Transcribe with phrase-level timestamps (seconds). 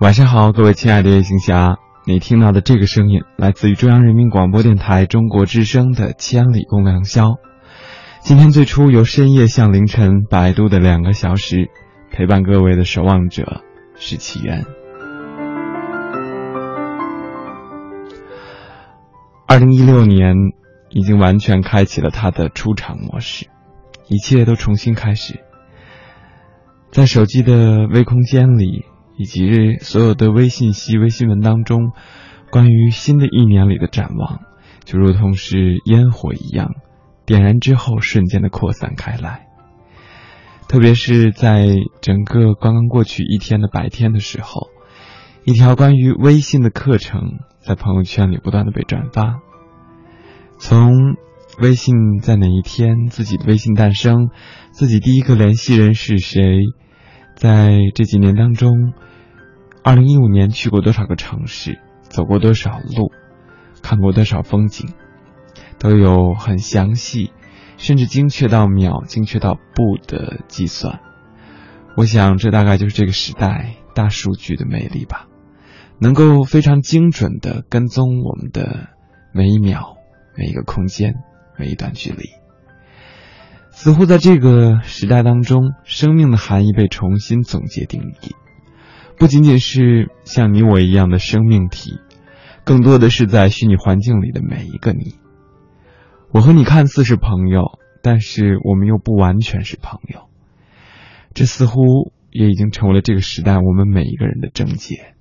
[0.00, 7.30] 晚上好，各位亲爱的夜行侠，你听到的这个声音来自于中央人民广播电台中国之声的《千里共良宵》。
[8.20, 11.68] 今天最初由深夜向凌晨摆渡的两个小时，
[12.12, 13.64] 陪伴各位的守望者
[13.96, 14.64] 是起源。
[19.48, 20.36] 二零一六年
[20.90, 23.48] 已经完全开启了他的出场模式，
[24.06, 25.40] 一切都重新开始。
[26.92, 28.84] 在手机的微空间里，
[29.18, 31.92] 以及所有的微信息、微新闻当中，
[32.50, 34.40] 关于新的一年里的展望，
[34.84, 36.70] 就如同是烟火一样，
[37.26, 39.46] 点燃之后瞬间的扩散开来。
[40.68, 41.66] 特别是在
[42.00, 44.68] 整个刚刚过去一天的白天的时候，
[45.44, 49.40] 一条关于微信的课程在朋友圈里不断的被转发。
[50.58, 51.16] 从
[51.60, 54.28] 微信在哪一天，自己的微信诞生，
[54.70, 56.42] 自己第一个联系人是谁，
[57.34, 58.92] 在这几年当中，
[59.88, 63.10] 二零一五年去过多少个城市，走过多少路，
[63.82, 64.90] 看过多少风景，
[65.78, 67.32] 都有很详细，
[67.78, 71.00] 甚至精确到秒、精确到步的计算。
[71.96, 75.26] 我想，这大概就是这个时代大数据的魅力吧，
[75.98, 78.90] 能够非常精准的跟踪我们的
[79.32, 79.96] 每一秒。
[80.36, 81.14] 每一个空间，
[81.58, 82.26] 每一段距离，
[83.70, 88.36] 似乎在这个时代当中，生命的含义被重新总结定义，
[89.18, 91.98] 不仅仅是像你我一样的生命体，
[92.64, 95.16] 更多的是在虚拟环境里的每一个你。
[96.30, 100.28] 我和你看似是朋友，但是我们又不完全是朋友。
[101.34, 105.14] 这似乎也已经成为了这个时代我们每一个人的症结。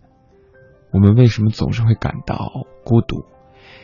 [0.92, 3.26] 我们为什么总是会感到孤独？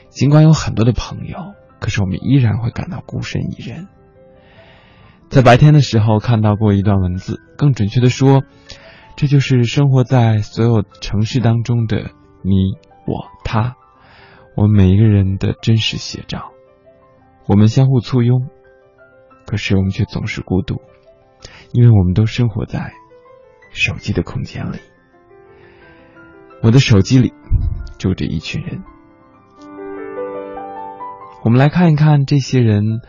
[0.09, 3.87] 尽管有很多的朋友，可是我们依然会感到孤身一人。
[5.29, 8.43] 在白天的时候看到过一段文字，更准确的说，
[9.15, 12.11] 这就是生活在所有城市当中的
[12.41, 13.75] 你、我、他，
[14.55, 16.51] 我们每一个人的真实写照。
[17.47, 18.47] 我们相互簇拥，
[19.45, 20.81] 可是我们却总是孤独，
[21.71, 22.93] 因为我们都生活在
[23.71, 24.77] 手机的空间里。
[26.61, 27.33] 我的手机里
[27.99, 28.83] 住着一群人。
[31.43, 33.01] 我们来看一看这些人，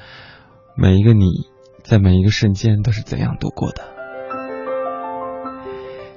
[0.76, 1.48] 每一个你，
[1.84, 3.93] 在每一个瞬间都是怎样度过的。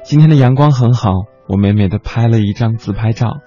[0.07, 3.41] 今天的阳光很好，我美美的拍了一张自拍照，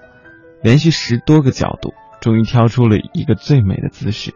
[0.61, 4.35] 连续十多个角度，终于挑出了一个最美的姿势，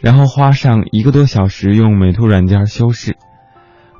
[0.00, 3.18] 然后花上一个多小时用美图软件修饰。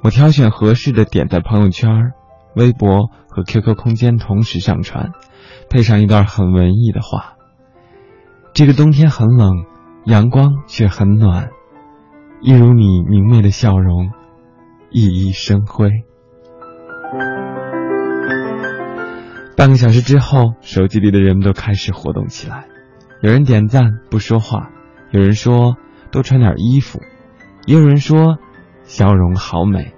[0.03, 2.13] 我挑选合适的点在朋友圈、
[2.57, 5.11] 微博和 QQ 空间同时上传，
[5.69, 7.35] 配上一段很文艺的话。
[8.55, 9.67] 这个冬天很冷，
[10.07, 11.51] 阳光却很暖，
[12.41, 14.13] 一如你明媚的笑容，
[14.91, 15.91] 熠熠生辉。
[19.57, 22.67] 半个小时之后，手机里的人们都开始活动起来，
[23.23, 24.71] 有人点赞不说话，
[25.11, 25.77] 有人说
[26.11, 27.01] 多穿点衣服，
[27.67, 28.39] 也有人说
[28.83, 29.95] 笑容好美。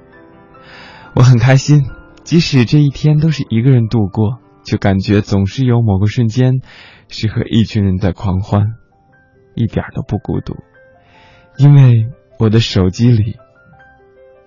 [1.14, 1.84] 我很开心，
[2.22, 6.60] 即使这一天都是一个人度过，就感觉总是有某个瞬间。
[7.08, 8.74] 是和一群人在狂欢，
[9.54, 10.56] 一点都不孤独，
[11.56, 13.36] 因为我的手机里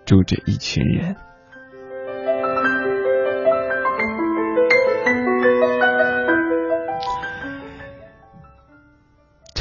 [0.04, 1.16] 住着一群人。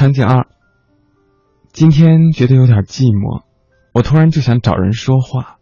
[0.09, 0.47] 场景二，
[1.71, 3.43] 今天觉得有点寂寞，
[3.93, 5.59] 我突然就想找人说话，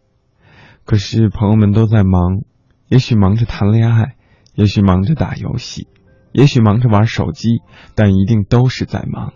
[0.85, 2.43] 可是朋友们都在忙，
[2.87, 4.15] 也许忙着谈恋爱，
[4.53, 5.89] 也许忙着打游戏。
[6.31, 7.61] 也许忙着玩手机，
[7.93, 9.33] 但一定都是在忙。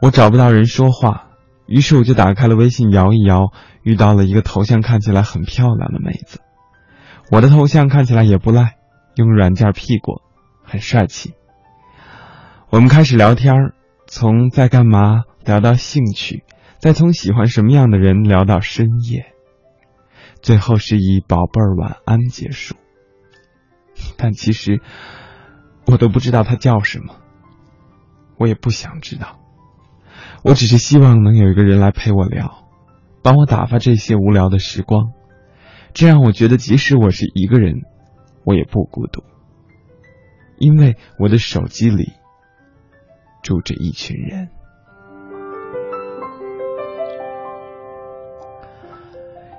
[0.00, 1.26] 我找不到人说话，
[1.66, 3.52] 于是我就打开了微信摇一摇，
[3.82, 6.40] 遇到了一个头像看起来很漂亮的妹子。
[7.30, 8.76] 我的头像看起来也不赖，
[9.16, 10.22] 用软件 P 过，
[10.62, 11.34] 很帅气。
[12.70, 13.54] 我们开始聊天，
[14.06, 16.44] 从在干嘛聊到兴趣，
[16.78, 19.32] 再从喜欢什么样的人聊到深夜，
[20.42, 22.76] 最后是以宝贝儿晚安结束。
[24.16, 24.80] 但其实。
[25.90, 27.16] 我都不知道他叫什么，
[28.36, 29.38] 我也不想知道。
[30.44, 32.68] 我只是希望能有一个人来陪我聊，
[33.22, 35.12] 帮我打发这些无聊的时光，
[35.94, 37.76] 这样我觉得即使我是一个人，
[38.44, 39.22] 我也不孤独，
[40.58, 42.12] 因为我的手机里
[43.42, 44.48] 住着一群人。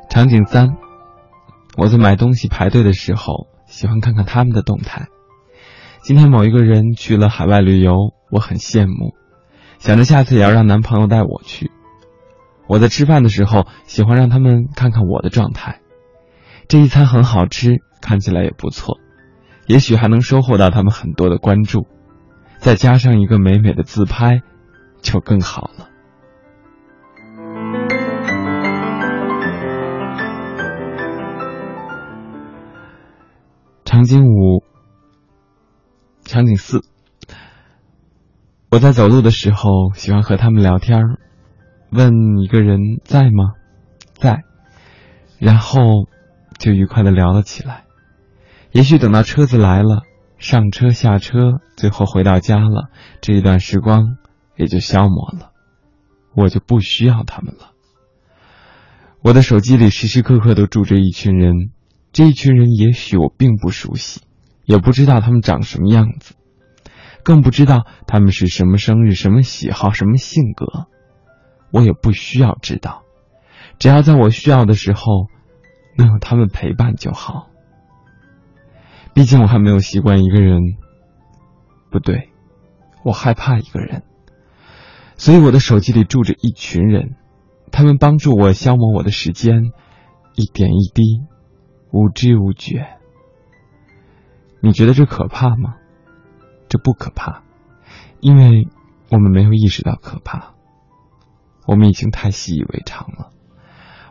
[0.10, 0.70] 场景三，
[1.78, 5.08] 我在买东西排队的时候，喜欢看看他们的动态。
[6.02, 7.94] 今天某一个人去了海外旅游，
[8.31, 9.14] 我很羡慕，
[9.78, 11.72] 想着下次也要让男朋友带我去。
[12.68, 15.80] 我在吃饭的时候，喜欢让他们看看我的状态。
[16.68, 19.00] 这一餐很好吃，看起来也不错，
[19.68, 21.88] 也许还能收获到他们很多的关注，
[22.59, 24.41] 再加上一个美美的自拍，
[25.01, 25.88] 就更好了。
[33.85, 34.63] 场景五，
[36.25, 36.81] 场景四。
[38.69, 41.00] 我在走路的时候，喜欢和他们聊天
[41.91, 43.53] 问一个人在吗？
[44.13, 44.44] 在，
[45.39, 45.81] 然后
[46.59, 47.85] 就愉快的聊了起来。
[48.71, 50.03] 也许等到车子来了，
[50.39, 52.89] 上车下车，最后回到家了，
[53.21, 54.18] 这一段时光
[54.56, 55.51] 也就消磨了，
[56.33, 57.71] 我就不需要他们了。
[59.21, 61.71] 我的手机里时时刻刻都住着一群人。
[62.12, 64.21] 这一群人也许我并不熟悉，
[64.65, 66.33] 也不知道他们长什么样子，
[67.21, 70.88] 更不知道他们是什么生日、什么喜好、什么性格，
[71.69, 73.03] 我也不需要知道，
[73.77, 75.27] 只要在我需要的时候
[75.97, 77.49] 能有他们陪伴就好。
[79.13, 80.61] 毕竟我还没有习惯一个人，
[81.89, 82.29] 不对，
[83.03, 84.03] 我害怕一个人，
[85.17, 87.15] 所以我的手机里住着一群人，
[87.71, 89.71] 他们帮助我消磨我的时间，
[90.35, 91.27] 一点一滴。
[91.91, 92.85] 无知无觉，
[94.61, 95.73] 你觉得这可怕吗？
[96.67, 97.41] 这不可怕，
[98.19, 98.67] 因为
[99.09, 100.53] 我们没有意识到可怕，
[101.65, 103.31] 我们已经太习以为常了。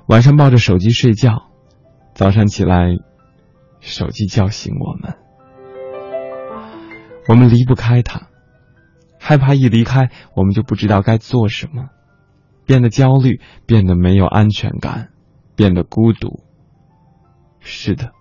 [0.08, 1.50] 晚上抱着手机睡觉，
[2.14, 2.96] 早上起来，
[3.80, 5.16] 手机叫醒我们，
[7.28, 8.28] 我们离不开它，
[9.18, 11.88] 害怕一离开，我们就不知道该做什么，
[12.66, 15.10] 变得焦虑，变得没有安全感，
[15.56, 16.44] 变得孤独。
[17.60, 18.12] 是的，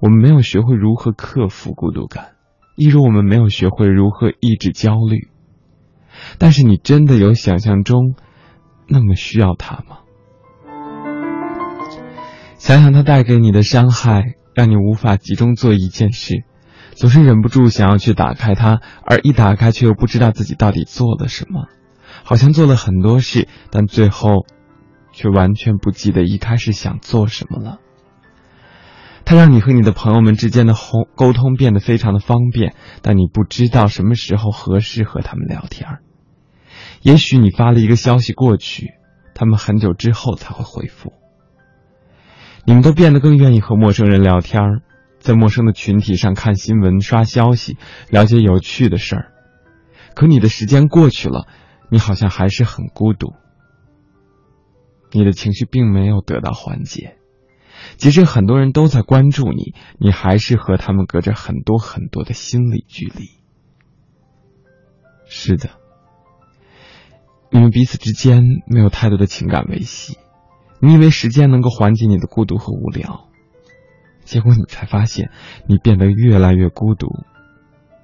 [0.00, 2.32] 我们没有学会如何克服孤独感，
[2.76, 5.28] 一如我们没有学会如何抑制焦虑。
[6.38, 8.14] 但是，你真的有想象中
[8.86, 9.98] 那么需要它吗？
[12.58, 16.44] 想想它带给你的伤害，让你无法集中做一件事，
[16.94, 21.68] 总是忍不住想要去打开它，而一打开却又不知道自己到底做了什么，
[22.24, 24.46] 好像做了很多事，但最后
[25.12, 27.78] 却完全不记得一开始想做什么了。
[29.24, 35.98] 它让你和你的朋友们之间的沟沟通变得非常的方便，但你不知道什么时候合适和他们聊天。
[37.02, 38.88] 也许你发了一个消息过去，
[39.34, 41.12] 他们很久之后才会回复。
[42.64, 44.82] 你们都变得更愿意和陌生人聊天，
[45.18, 47.76] 在陌生的群体上看新闻、刷消息、
[48.08, 49.32] 了解有趣的事儿。
[50.14, 51.46] 可你的时间过去了，
[51.90, 53.34] 你好像还是很孤独，
[55.10, 57.16] 你的情绪并没有得到缓解。
[57.96, 63.30] 即使很多人都在关注你，你还是和他们隔着很多很多的心理距离。
[65.26, 65.70] 是的，
[67.50, 70.16] 你们彼此之间没有太多的情感维系。
[70.84, 73.28] 你以为时间能够缓解你的孤独和无聊，
[74.24, 75.30] 结果你才发现，
[75.68, 77.06] 你变得越来越孤独，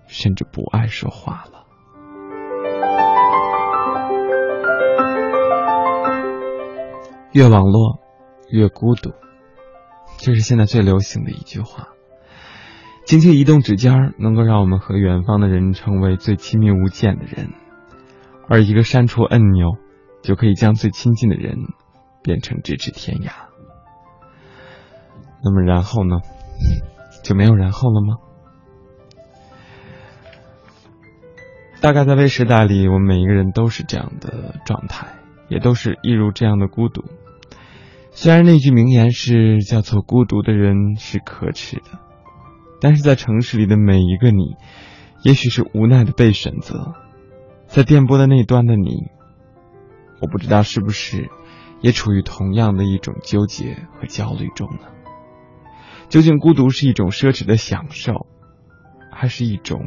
[0.07, 1.65] 甚至不爱说话了。
[7.33, 7.99] 越网络，
[8.49, 9.11] 越孤独。
[10.19, 11.89] 这是现在最流行的一句话。
[13.07, 17.49] 轻轻移动指尖，能够让我们和远方的人成为最亲密无间的人；
[18.49, 19.79] 而一个删除按钮，
[20.23, 21.57] 就可以将最亲近的人
[22.23, 23.31] 变成咫尺天涯。
[25.43, 26.17] 那么然后呢？
[27.23, 28.17] 就没有然后了吗？
[31.81, 35.07] 大概在微时代里，我们每一个人都是这样的状态，
[35.49, 37.05] 也都是一如这样的孤独。
[38.11, 42.01] 虽然那句名言是叫做“孤独的人是可耻的”，
[42.81, 44.57] 但是在城市里的每一个你，
[45.23, 46.95] 也许是无奈的被选择。
[47.67, 49.05] 在电波的那端的你，
[50.21, 51.31] 我不知道是不是
[51.81, 54.89] 也处于同样的一种纠结和焦虑中呢？
[56.09, 58.27] 究竟孤独是一种奢侈的享受，
[59.13, 59.81] 还是一种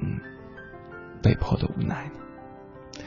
[1.21, 3.03] 被迫的无奈呢？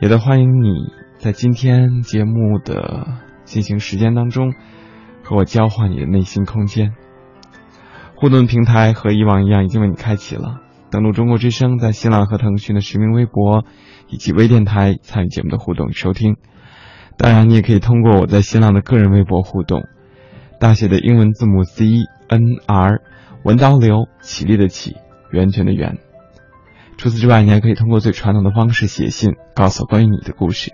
[0.00, 3.28] 也都欢迎你在今天节目的。
[3.42, 4.54] 进行时间当中，
[5.24, 6.94] 和我交换你的内心空间。
[8.14, 10.60] 互动平台和以往一样，已经为你开启了。
[10.88, 13.64] 登录中国之声，在新浪和腾讯的实名微博
[14.06, 16.36] 以及微电台参与节目的互动与收听。
[17.22, 19.82] 当然，你也可以通过我在新浪的个人微博互动，
[20.58, 21.84] 大写的英文字母 C
[22.28, 23.02] N R
[23.44, 24.96] 文刀流起立的起
[25.30, 25.98] 源泉的源。
[26.96, 30.72] 除此之外，你还可以通过最传统的方式写信，告诉我关于你的故事。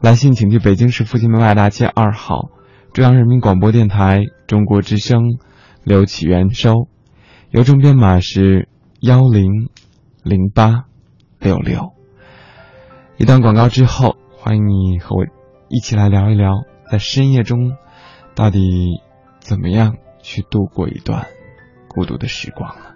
[0.00, 2.48] 来信请去北京市复兴门外大街二号
[2.94, 5.36] 中央人民广播电台中国之声，
[5.82, 6.88] 刘启元收，
[7.50, 9.68] 邮政编码是幺零
[10.22, 10.84] 零八
[11.38, 11.92] 六六。
[13.18, 15.24] 一段广告之后，欢迎你和我
[15.70, 16.52] 一起来聊一聊，
[16.90, 17.78] 在深夜中
[18.34, 18.58] 到底
[19.38, 21.28] 怎么样去度过一段
[21.88, 22.94] 孤独的时光了。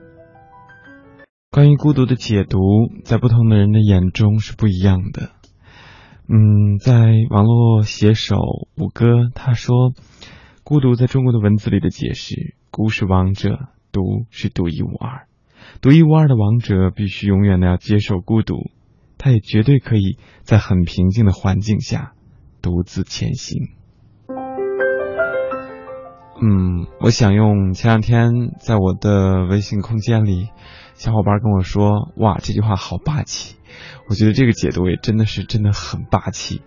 [1.51, 2.59] 关于孤独的解读，
[3.03, 5.31] 在不同的人的眼中是不一样的。
[6.29, 6.93] 嗯，在
[7.31, 8.37] 网络写手
[8.77, 9.95] 五哥他说，
[10.65, 13.59] 孤独在中国的文字里的解释：孤是王者，
[13.91, 15.27] 独是独一无二。
[15.81, 18.71] 独一无二的王者必须永远的要接受孤独，
[19.19, 22.13] 他也绝对可以在很平静的环境下
[22.63, 23.69] 独自前行。
[26.41, 30.49] 嗯，我想用前两天在我的微信空间里，
[30.95, 33.57] 小伙伴跟我说：“哇，这句话好霸气。”
[34.09, 36.63] 我觉得这个解读也真的是真的很霸气，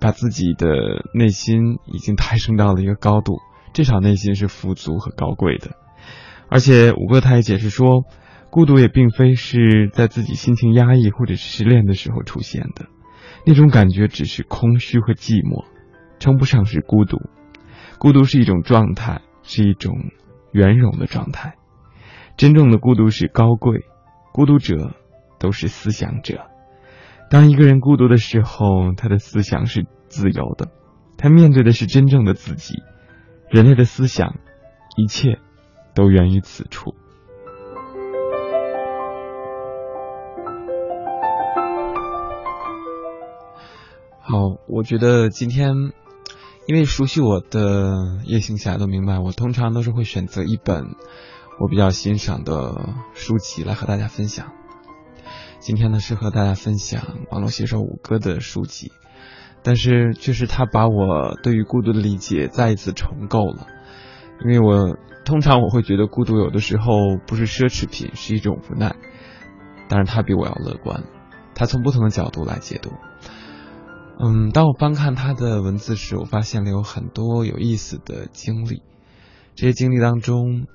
[0.00, 0.66] 把自己的
[1.14, 3.38] 内心已经抬升到了一个高度，
[3.72, 5.76] 至少内心是富足和高贵的。
[6.48, 8.04] 而且五哥他也解释说，
[8.50, 12.86] 孤独也并非是在自己心情压抑或者是失恋的时候出现的，
[13.46, 15.64] 那种感觉只是空虚和寂寞，
[16.18, 17.18] 称不上是孤独。
[17.98, 19.94] 孤独是一种状态，是一种
[20.52, 21.54] 圆融的状态。
[22.36, 23.80] 真正的孤独是高贵，
[24.32, 24.94] 孤独者。
[25.40, 26.48] 都是思想者。
[27.30, 30.68] 当一个人孤独的时候，他的思想是自由的，
[31.16, 32.74] 他面对的是真正的自己。
[33.48, 34.36] 人类的思想，
[34.98, 35.38] 一切
[35.94, 36.94] 都源于此处。
[44.30, 45.74] 好，我觉得今天，
[46.68, 50.84] 因为熟悉我的夜行侠都明白，我通常都是会选择一本
[51.58, 54.52] 我比较欣赏的书籍来和大家分享。
[55.58, 58.92] 今天呢是和大家分享网络写手五哥的书籍，
[59.64, 63.66] 但是却是他把我对于孤独的理解再一次重构了。
[64.44, 66.92] 因为我通常我会觉得孤独有的时候
[67.26, 68.94] 不是奢侈品，是一种无奈。
[69.88, 71.02] 但是他比我要乐观，
[71.56, 72.92] 他从不同的角度来解读。
[74.22, 78.82] 嗯，当我翻看他的文字时，我发现了有很多有意思的经历。
[79.54, 80.66] 这些经历当中，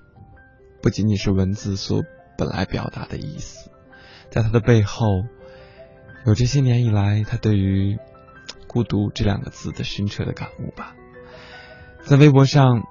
[0.81, 2.01] 不仅仅是文字所
[2.39, 3.69] 本来表达的意思。
[4.31, 5.05] 在他的背后，
[6.25, 7.99] 有这些年以来他对于
[8.67, 10.95] “孤独”这两个字的深彻的感悟吧。
[12.01, 12.81] 在微博上，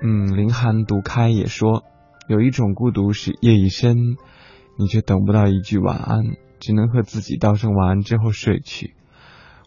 [0.00, 1.84] 嗯，林寒独开也说，
[2.28, 4.16] 有一种孤独是夜已深，
[4.78, 6.22] 你却等不到一句晚安，
[6.60, 8.94] 只能和自己道声晚安之后睡去。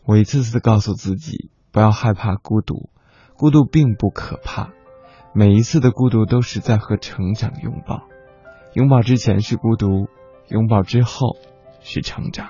[0.05, 2.89] 我一次次的告诉自己，不要害怕孤独，
[3.35, 4.69] 孤独并不可怕，
[5.33, 8.03] 每一次的孤独都是在和成长拥抱，
[8.73, 10.07] 拥抱之前是孤独。
[10.47, 11.37] 拥抱之后
[11.81, 12.49] 是成长。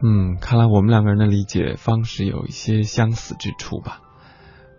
[0.00, 4.00] 嗯，看来我们两个人的理解方式有一些相似之处吧。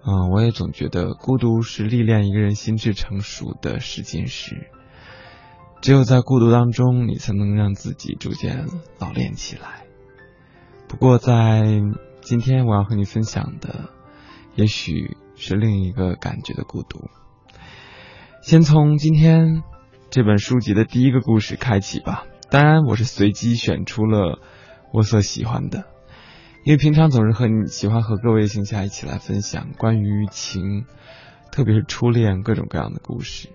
[0.07, 4.71] 嗯，我也总觉得孤独是历练一个人心智成熟的试金石。
[5.81, 8.67] 只有在孤独当中，你才能让自己逐渐
[8.99, 9.85] 老练起来。
[10.87, 11.81] 不过，在
[12.21, 13.89] 今天我要和你分享的，
[14.55, 17.09] 也许是另一个感觉的孤独。
[18.41, 19.63] 先从今天
[20.09, 22.25] 这本书籍的第一个故事开启吧。
[22.49, 24.39] 当然，我是随机选出了
[24.91, 25.85] 我所喜欢的，
[26.65, 30.85] 因为平常总是和你喜欢和各位行侠一起来分享关于情，
[31.51, 33.49] 特别是初恋各种各样的故事。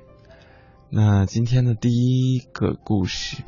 [0.97, 3.43] 那今天的第一个故事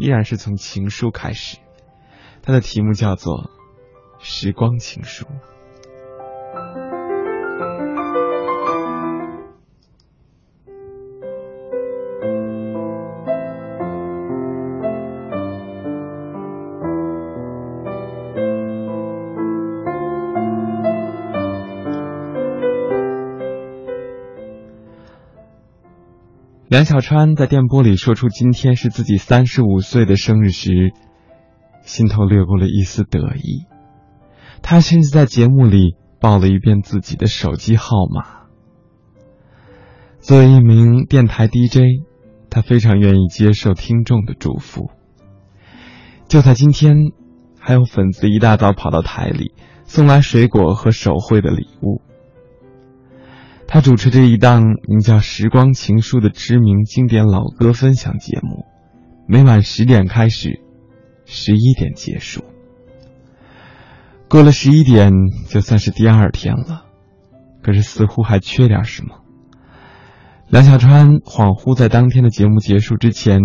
[0.00, 1.58] 依然是从情书开始，
[2.42, 3.44] 它的题目叫做
[4.18, 5.26] 《时光情书》。
[26.74, 30.92] 梁小川在电波里说出今天是自己三十五岁的生日时，
[31.82, 33.66] 心头掠过了一丝得意。
[34.60, 38.48] 他甚至在节目里报了一遍自己的手机号码。
[40.18, 42.02] 作为一名电台 DJ，
[42.50, 44.90] 他非常愿意接受听众的祝福。
[46.26, 46.96] 就在今天，
[47.56, 49.54] 还有粉丝一大早跑到台里
[49.84, 52.02] 送来水果和手绘的礼物。
[53.66, 58.64] 他主持着一档名叫《时光情书》的知名经典老歌分享节目，
[59.26, 60.60] 每晚十点开始，
[61.24, 62.44] 十一点结束。
[64.28, 65.12] 过了十一点，
[65.48, 66.84] 就算是第二天了。
[67.62, 69.20] 可是似乎还缺点什么。
[70.48, 73.40] 梁小川恍惚在当天的节目结束之前，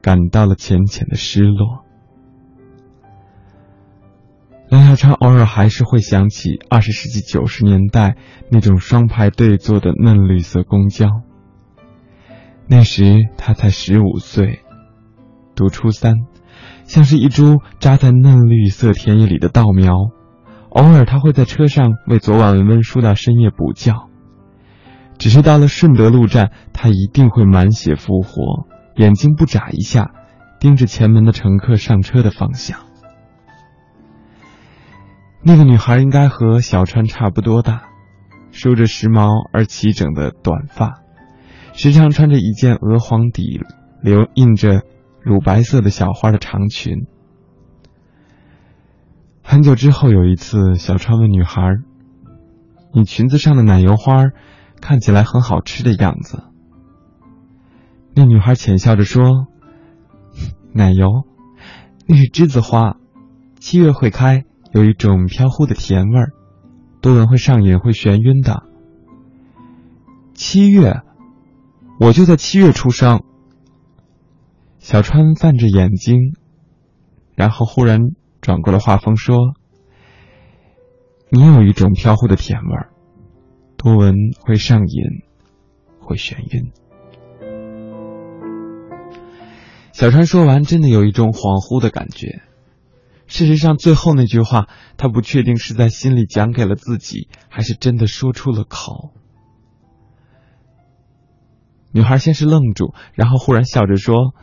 [0.00, 1.85] 感到了浅浅的失落。
[4.68, 8.16] 梁小川偶尔还是会想起二十世纪九十年代
[8.50, 11.06] 那种双排对坐的嫩绿色公交。
[12.66, 14.60] 那时他才十五岁，
[15.54, 16.14] 读初三，
[16.84, 19.92] 像是一株扎在嫩绿色田野里的稻苗，
[20.70, 24.08] 偶尔他会在车上为昨晚温书到深夜补觉。
[25.16, 30.10] 只是到了顺德路站，他一定会满血复活，眼睛不眨一下，
[30.58, 32.85] 盯着前门的乘客上车的方向。
[35.48, 37.84] 那个女孩应该和小川差不多大，
[38.50, 41.02] 梳着时髦而齐整的短发，
[41.72, 43.60] 时常穿着一件鹅黄底、
[44.02, 44.82] 留印着
[45.22, 47.06] 乳白色的小花的长裙。
[49.40, 51.62] 很久之后，有一次，小川问女孩
[52.92, 54.24] ：“你裙子上的奶油花？”
[54.82, 56.42] 看起来很好吃的样子。
[58.16, 59.46] 那女孩浅笑着说
[60.74, 61.24] ：“奶油，
[62.08, 62.96] 那是栀子花，
[63.60, 66.32] 七月会开，有一种飘忽的甜味儿，
[67.00, 68.64] 多闻会上瘾，会眩晕的。
[70.34, 71.00] 七月，
[71.98, 73.22] 我就在七月出生。”
[74.78, 76.34] 小川泛着眼睛，
[77.34, 78.00] 然后忽然
[78.40, 79.54] 转过了画风说
[81.30, 82.90] ：“你有一种飘忽的甜味儿。”
[83.76, 85.04] 多闻会上瘾，
[86.00, 86.72] 会眩晕。
[89.92, 92.42] 小川说完，真的有一种恍惚的感觉。
[93.26, 99.12] 事实上，最后那句话，他不确定是在心里讲给了自己，还是真的说出了口。
[101.92, 104.34] 女孩先是愣住，然后忽然笑着说：“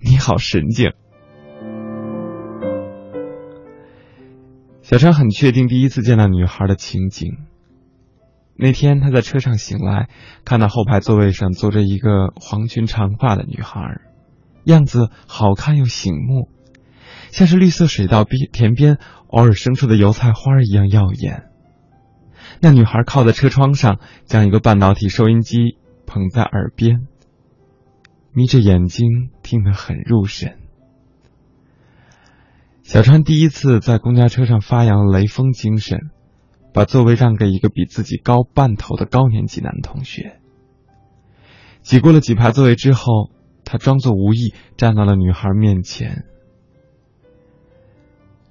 [0.00, 0.92] 你好神经。”
[4.82, 7.36] 小川很确定第一次见到女孩的情景。
[8.56, 10.08] 那天他在车上醒来，
[10.44, 14.00] 看到后排座位上坐着一个黄裙长发的女孩，
[14.64, 16.48] 样子好看又醒目，
[17.30, 21.50] 像是绿色水稻边田边偶尔生出的油菜花一样耀眼。
[22.60, 27.06] 那女孩靠在车窗上，将一个半导体收音机捧在耳边，
[28.32, 30.58] 眯着眼睛听得很入神。
[32.82, 36.10] 小川第一次在公交车上发扬雷锋精神。
[36.70, 40.38] 把座位让给一个比自己高半头的高年级男同学。
[41.80, 43.30] 挤过了几排座位之后，
[43.64, 46.24] 他装作无意站到了女孩面前。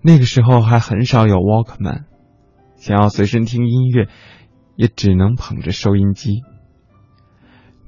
[0.07, 2.05] 那个时候还很少有 Walkman，
[2.77, 4.07] 想要随身听音乐，
[4.77, 6.43] 也只能捧着收音机。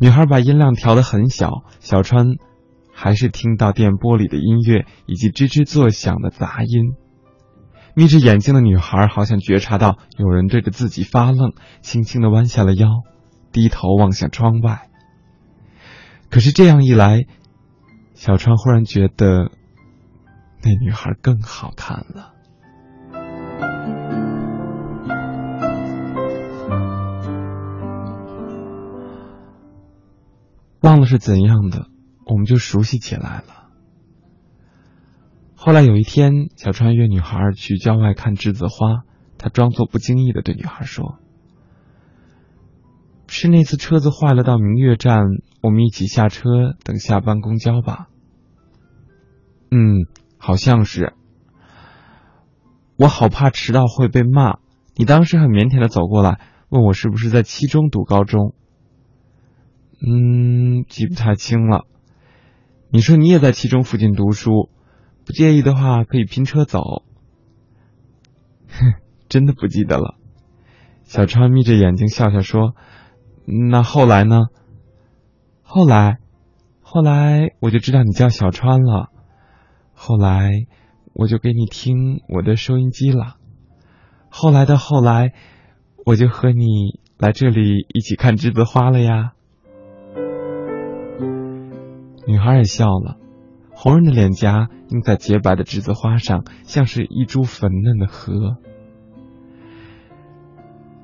[0.01, 2.35] 女孩把音量调得很小，小川
[2.93, 6.91] 还是听到电波里的音乐以及吱吱作响的杂音。
[7.95, 12.89] 眯着眼睛的女孩好像觉察到有人对着自己发愣，轻轻地弯下了腰，
[13.53, 14.89] 低头望向窗外。
[16.29, 17.21] 可是这样一来，
[18.13, 19.51] 小川忽然觉得
[20.61, 22.33] 那女孩更好看了。
[30.81, 31.87] 忘了是怎样的，
[32.25, 33.69] 我们就熟悉起来了。
[35.55, 39.03] 后来有一天，小川约女孩去郊外看栀子花，
[39.37, 41.19] 他装作不经意的对女孩说
[43.27, 45.21] ：“是那次车子坏了到明月站，
[45.61, 46.49] 我们一起下车
[46.83, 48.07] 等下班公交吧
[49.69, 50.07] ？”“嗯，
[50.39, 51.13] 好像是。
[52.97, 54.57] ”“我好怕迟到会被骂。”
[54.97, 58.55] 你当时很腼腆的走过来，问我是不是在七中读高中。
[60.01, 61.85] 嗯，记不太清了。
[62.89, 64.69] 你说你也在七中附近读书。
[65.25, 67.03] 不介意的话，可以拼车走。
[68.67, 68.93] 哼，
[69.29, 70.15] 真的不记得了。
[71.03, 72.73] 小川眯着眼睛笑笑说
[73.69, 74.47] ：“那后来呢？
[75.61, 76.17] 后来，
[76.81, 79.11] 后来我就知道你叫小川了。
[80.01, 80.65] 后来，
[81.11, 83.35] 我就给你听我的收音机了。
[84.29, 85.33] 后来的后来，
[86.05, 89.33] 我就和你来这里一起看栀子花了呀。”
[92.25, 93.17] 女孩也笑了。
[93.71, 98.55] 红润的脸颊映在洁白的栀子花上，像是一株粉嫩的荷。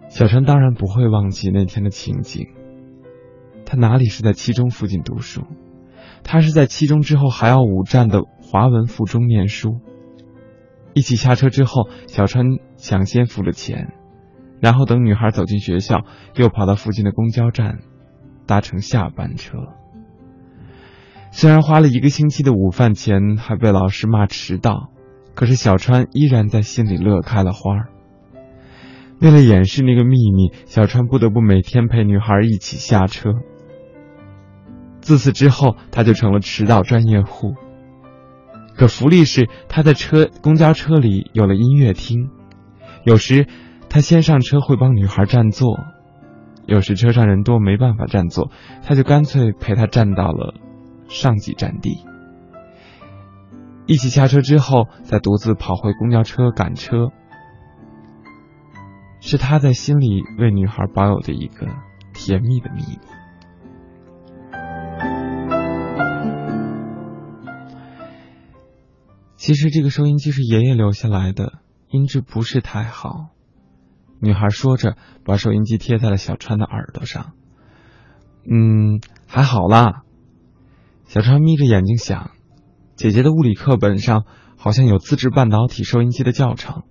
[0.08, 2.48] 小川当然不会忘记那天的情景。
[3.66, 5.42] 他哪里是在七中附近读书？
[6.24, 9.82] 他是在七中之后还要五站的华文附中念书。
[10.94, 12.46] 一起下车之后，小川
[12.78, 13.94] 抢先付了钱，
[14.62, 16.06] 然后等女孩走进学校，
[16.36, 17.80] 又跑到附近的公交站，
[18.46, 19.58] 搭乘下班车。
[21.32, 24.90] 虽然花了一个星期的午饭钱，还被老师骂迟到，
[25.34, 27.88] 可是小川依然在心里乐开了花。
[29.20, 33.32] 为了掩饰那个秘密，小川不得不每天陪女孩一起下车。
[35.02, 37.56] 自此之后，他就成了迟到专业户。
[38.76, 42.30] 可福利是，他在车公交车里有了音乐厅，
[43.04, 43.48] 有时
[43.90, 45.78] 他先上车会帮女孩占座，
[46.66, 48.52] 有时车上人多没办法占座，
[48.84, 50.54] 他就干脆陪她站到了。
[51.08, 52.00] 上几站地，
[53.86, 57.12] 一起下车之后，再独自跑回公交车赶车，
[59.22, 61.68] 是他在心里为女孩保有的一个
[62.12, 63.15] 甜蜜的秘密。
[69.46, 71.60] 其实这个收音机是爷爷留下来的，
[71.92, 73.28] 音质不是太好。
[74.20, 77.34] 女孩说着，把收音机贴在了小川的耳朵上。
[78.50, 80.02] 嗯，还好啦。
[81.06, 82.32] 小川眯着眼睛想，
[82.96, 84.26] 姐姐的物理课本上
[84.58, 86.82] 好像有自制半导体收音机的教程，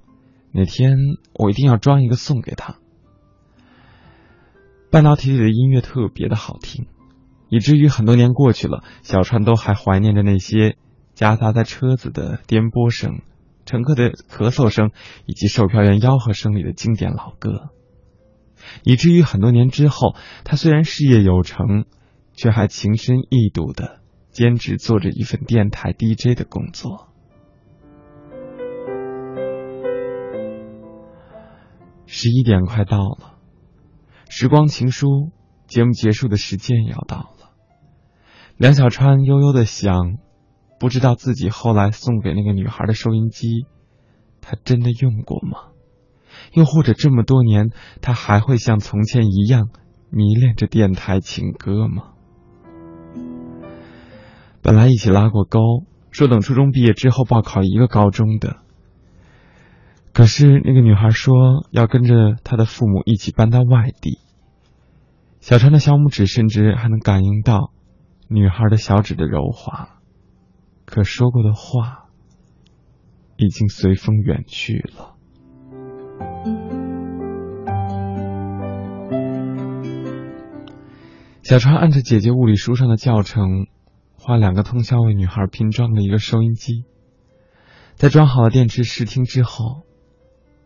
[0.53, 0.97] 哪天
[1.35, 2.77] 我一定要装一个送给她。
[4.93, 6.87] 半导体里的音乐特别的好听，
[7.49, 10.77] 以至于很多年过去了，小川都还怀念着那些。
[11.15, 13.23] 夹杂在车子的颠簸声、
[13.67, 14.91] 乘客的咳嗽声
[15.27, 17.71] 以及售票员吆喝声里的经典老歌，
[18.83, 21.85] 以至于很多年之后，他虽然事业有成，
[22.33, 24.01] 却还情深意笃的
[24.31, 27.09] 兼职做着一份电台 DJ 的工作。
[32.07, 33.39] 十一点快到了，
[34.29, 35.31] 时光情书
[35.67, 37.51] 节目结束的时间也要到了，
[38.57, 40.19] 梁小川悠悠的想。
[40.85, 43.65] 不知道自己后来送给那个女孩的收音机，
[44.43, 45.73] 他真的用过吗？
[46.53, 47.71] 又或者这么多年，
[48.03, 49.71] 他还会像从前一样
[50.11, 52.13] 迷恋着电台情歌吗？
[54.61, 55.59] 本来一起拉过钩，
[56.11, 58.59] 说等初中毕业之后报考一个高中的，
[60.13, 64.19] 可是那个女孩说要跟着她的父母一起搬到外地。
[65.41, 67.73] 小川的小拇指甚至还能感应到
[68.29, 69.94] 女孩的小指的柔滑。
[70.85, 72.07] 可说过的话，
[73.37, 75.17] 已经随风远去了。
[81.43, 83.67] 小川按着姐姐物理书上的教程，
[84.17, 86.85] 花两个通宵为女孩拼装了一个收音机。
[87.97, 89.83] 在装好了电池试听之后，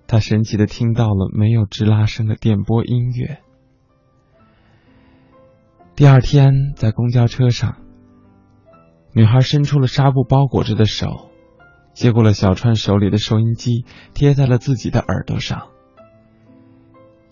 [0.07, 3.41] 他神奇的听到了没有吱拉声的电波音乐。
[5.97, 7.88] 第二天在公交车上。
[9.13, 11.31] 女孩伸出了纱布包裹着的手，
[11.93, 15.69] 接过了小川手里的收音机，贴在了自己的耳朵上，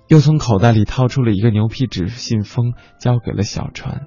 [0.09, 4.07] 又从口袋里掏出了一个牛皮纸信封，交给了小川。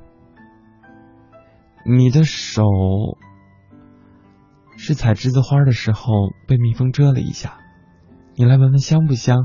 [1.86, 2.64] 你的手
[4.76, 6.12] 是采栀子花的时候
[6.48, 7.58] 被蜜蜂蛰了一下，
[8.36, 9.38] 你来闻闻香不香？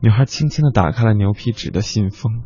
[0.00, 2.42] 女孩轻轻的打开了牛皮纸的信封。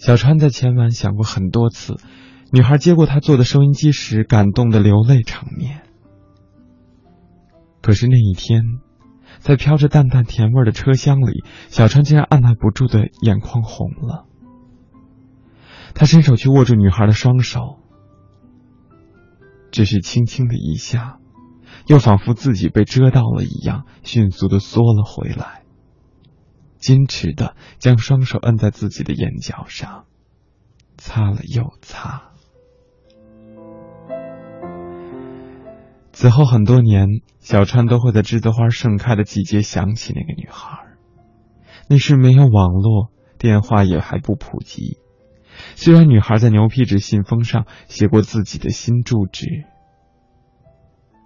[0.00, 1.96] 小川在前晚想过很多次，
[2.52, 5.82] 女孩接过他做的收音机时感动的流泪场面。
[7.82, 8.62] 可是那一天，
[9.38, 14.26] 在飘着淡淡甜味的车厢里，小川竟然按捺不住的眼眶红了。
[15.94, 17.78] 他伸手去握住女孩的双手，
[19.72, 21.18] 只是轻轻的一下，
[21.86, 25.64] 又仿佛自己被遮到了一样，迅速的缩了回来。
[26.80, 30.06] 矜持的将双手摁在自己的眼角上，
[30.96, 32.22] 擦了又擦。
[36.12, 37.06] 此后很多年，
[37.38, 40.78] 小川都会在栀子花盛开的季节想起那个女孩。
[41.88, 44.98] 那时没有网络，电话也还不普及。
[45.76, 49.46] 虽然女孩在牛皮纸信封上写过自己的新住址，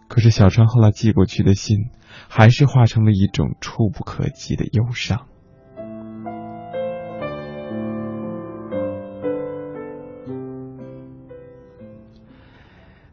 [0.09, 1.91] 可是小川后来寄过去的信，
[2.29, 5.27] 还是化成了一种触不可及的忧伤。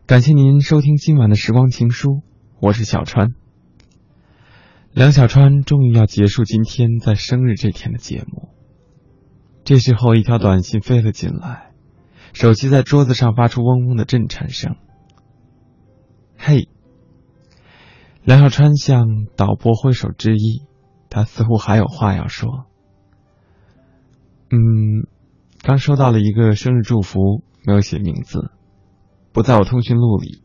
[0.09, 2.23] 感谢您收听今晚的时光情书，
[2.59, 3.35] 我是小川。
[4.91, 8.49] 梁小川终于要结束今天在生日这天的节目。
[9.63, 11.73] 这时候，一条短信飞了进来，
[12.33, 14.77] 手机在桌子上发出嗡嗡的震颤声。
[16.35, 16.67] 嘿，
[18.23, 20.63] 梁小川向导播挥手致意，
[21.11, 22.65] 他似乎还有话要说。
[24.49, 25.05] 嗯，
[25.61, 28.49] 刚收到了一个生日祝福，没有写名字。
[29.31, 30.41] 不在我通讯录里，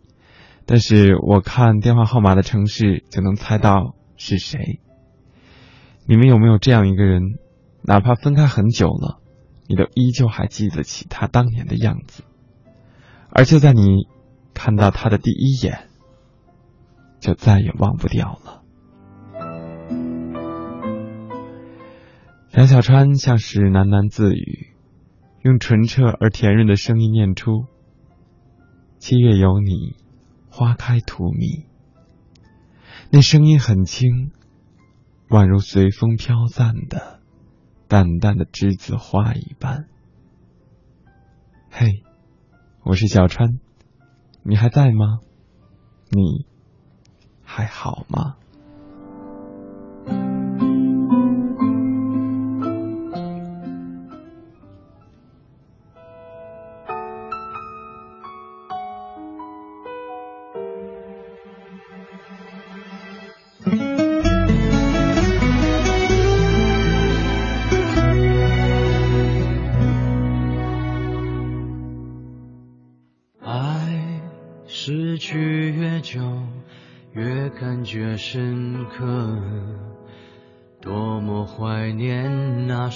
[0.66, 4.80] 但是我看电话号码的城市就能猜到是谁。
[6.06, 7.38] 你们有没有这样一个人，
[7.82, 9.20] 哪怕分开很久了，
[9.66, 12.22] 你都依旧还记得起他当年的样子，
[13.30, 14.06] 而就在你
[14.52, 15.88] 看到他的第一眼，
[17.20, 18.62] 就再也忘不掉了。
[22.52, 24.74] 梁小川像是喃喃自语，
[25.42, 27.64] 用纯澈而甜润的声音念出。
[29.06, 29.96] 七月有你，
[30.48, 31.66] 花开荼蘼。
[33.10, 34.32] 那声音很轻，
[35.28, 37.20] 宛如随风飘散的
[37.86, 39.90] 淡淡的栀子花一般。
[41.68, 42.02] 嘿，
[42.82, 43.60] 我是小川，
[44.42, 45.18] 你还在吗？
[46.08, 46.46] 你
[47.42, 48.38] 还好吗？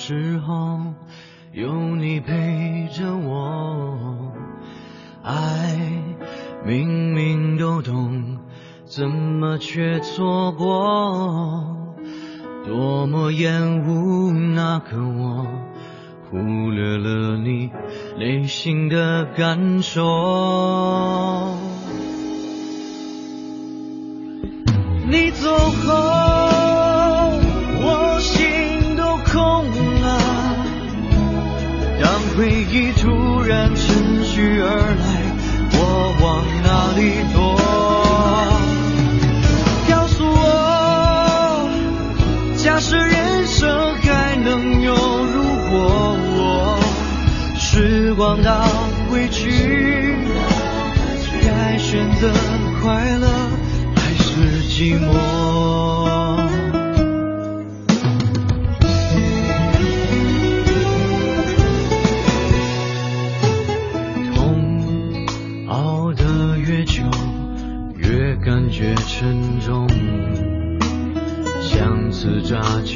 [0.09, 0.81] 时候
[1.53, 4.33] 有你陪着我。
[5.23, 5.77] 爱
[6.65, 8.39] 明明都懂，
[8.87, 11.77] 怎么却错过？
[12.65, 15.47] 多么厌恶那个我，
[16.31, 16.39] 忽
[16.71, 17.71] 略了你
[18.19, 20.09] 内心的感受。
[33.49, 35.05] 然趁虚而来，
[35.73, 35.81] 我
[36.21, 37.01] 往哪里
[37.33, 37.57] 躲？
[39.89, 41.71] 告诉我，
[42.59, 46.79] 假设人生还能有如果，
[47.59, 48.69] 时光倒
[49.11, 50.19] 回去，
[51.43, 52.31] 该选择
[52.83, 53.27] 快乐
[53.97, 55.38] 还是寂寞？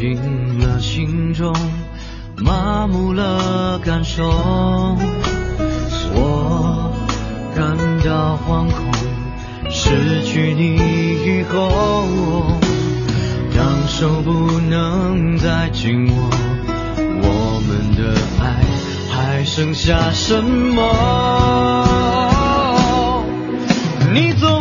[0.03, 0.19] 进
[0.59, 1.55] 了心中，
[2.39, 4.25] 麻木了感受。
[6.13, 6.93] 我
[7.55, 8.93] 感到惶恐，
[9.71, 10.75] 失去你
[11.25, 12.09] 以后，
[13.57, 16.29] 当手不能再紧握，
[17.23, 18.45] 我们的爱
[19.09, 20.83] 还剩下什么？
[24.13, 24.61] 你走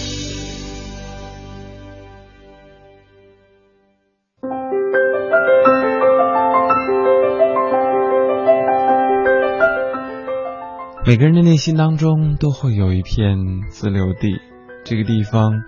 [11.03, 13.35] 每个人的内心当中都会有一片
[13.69, 14.39] 自留地，
[14.85, 15.63] 这个地方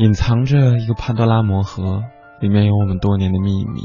[0.00, 2.02] 隐藏着一个潘多拉魔盒，
[2.40, 3.80] 里面有我们多年的秘密。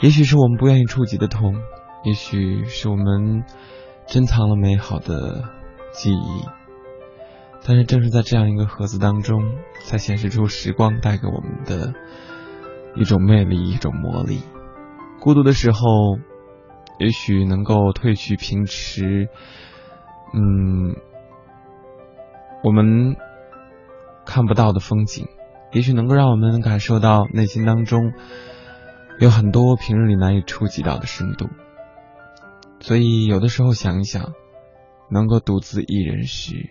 [0.00, 1.54] 也许是我们不愿意触及的痛，
[2.04, 3.44] 也许是我们
[4.08, 5.44] 珍藏了美好的
[5.92, 6.44] 记忆。
[7.64, 11.94] 但是正是在这样一个盒子当中，才显示出时光带给我们的
[12.96, 14.40] 一种魅力，一种魔力。
[15.20, 15.78] 孤独的时候。
[17.00, 19.30] 也许能够褪去平时，
[20.34, 20.94] 嗯，
[22.62, 23.16] 我们
[24.26, 25.26] 看不到的风景，
[25.72, 28.12] 也许能够让我们感受到内心当中
[29.18, 31.48] 有很多平日里难以触及到的深度。
[32.80, 34.34] 所以有的时候想一想，
[35.10, 36.68] 能够独自一人时，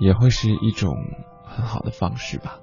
[0.00, 0.96] 也会是一种
[1.44, 2.58] 很好的方式吧。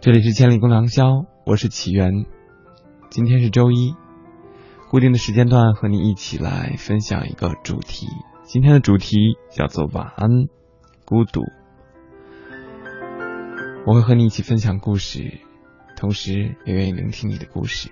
[0.00, 2.24] 这里是千里共良宵，我是起源。
[3.10, 3.96] 今天是周一，
[4.88, 8.06] 固定的时间段和你一起来分享一个主题。
[8.44, 9.16] 今天的主题
[9.50, 10.28] 叫做晚安，
[11.04, 11.42] 孤独。
[13.84, 15.40] 我会和你一起分享故事，
[15.96, 17.90] 同时也愿意聆听你的故事。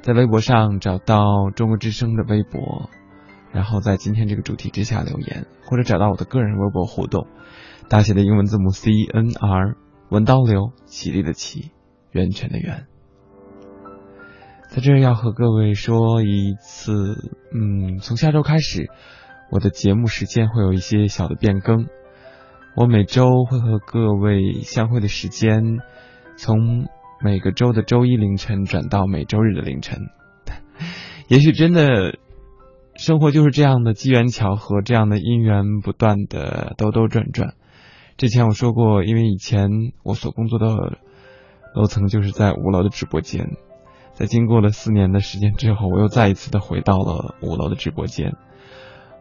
[0.00, 2.88] 在微博上找到中国之声的微博，
[3.52, 7.26] 然后在今天这个主题之下留言，或者找到我的个人微博互动，
[7.90, 9.76] 大写的英文字母 C N R。
[10.08, 11.70] 文刀流，绮丽的绮，
[12.10, 12.86] 源泉的源，
[14.70, 16.92] 在这要和各位说一次，
[17.52, 18.88] 嗯，从下周开始，
[19.50, 21.88] 我的节目时间会有一些小的变更。
[22.76, 25.78] 我每周会和各位相会的时间，
[26.36, 26.86] 从
[27.20, 29.98] 每个周的周一凌晨转到每周日的凌晨。
[31.26, 32.16] 也许真的，
[32.94, 37.54] 生活就是这样的机缘巧合，这样的因缘不断的兜兜转转。
[38.16, 39.68] 之前我说过，因为以前
[40.04, 40.68] 我所工作的
[41.74, 43.48] 楼层就是在五楼的直播间，
[44.20, 48.36] 在经过了四年的时间之后，我又再一次的回到了五楼的直播间。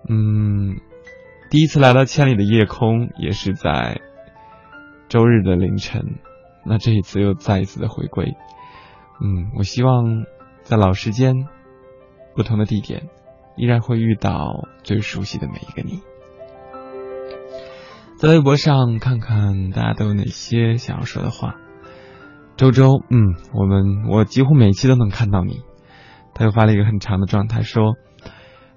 [0.09, 0.75] 嗯，
[1.49, 4.01] 第一次来到千里的夜空也是在
[5.07, 6.17] 周日的凌晨，
[6.65, 8.33] 那这一次又再一次的回归。
[9.21, 10.25] 嗯，我希望
[10.63, 11.47] 在老时间、
[12.35, 13.07] 不同的地点，
[13.55, 16.01] 依然会遇到最熟悉的每一个你。
[18.17, 21.55] 在微博上看看大家都有哪些想要说的话。
[22.59, 25.61] 周周，嗯，我们我几乎每一期都能看到你。
[26.33, 27.93] 他又发了一个很长的状态，说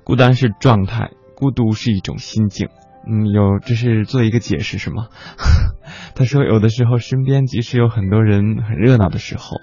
[0.04, 2.68] 孤单是状态，孤独是一种心境。
[3.08, 5.08] 嗯，有这是做一个解释是吗？
[6.14, 9.56] 他说有的时候身边即使有很多人很热闹的时候，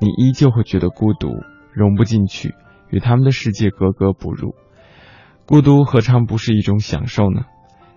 [0.00, 1.28] 你依旧会觉得孤独，
[1.72, 2.56] 融不进去，
[2.90, 4.56] 与他们的世界格格不入。
[5.46, 7.42] 孤独何尝不是一种享受呢？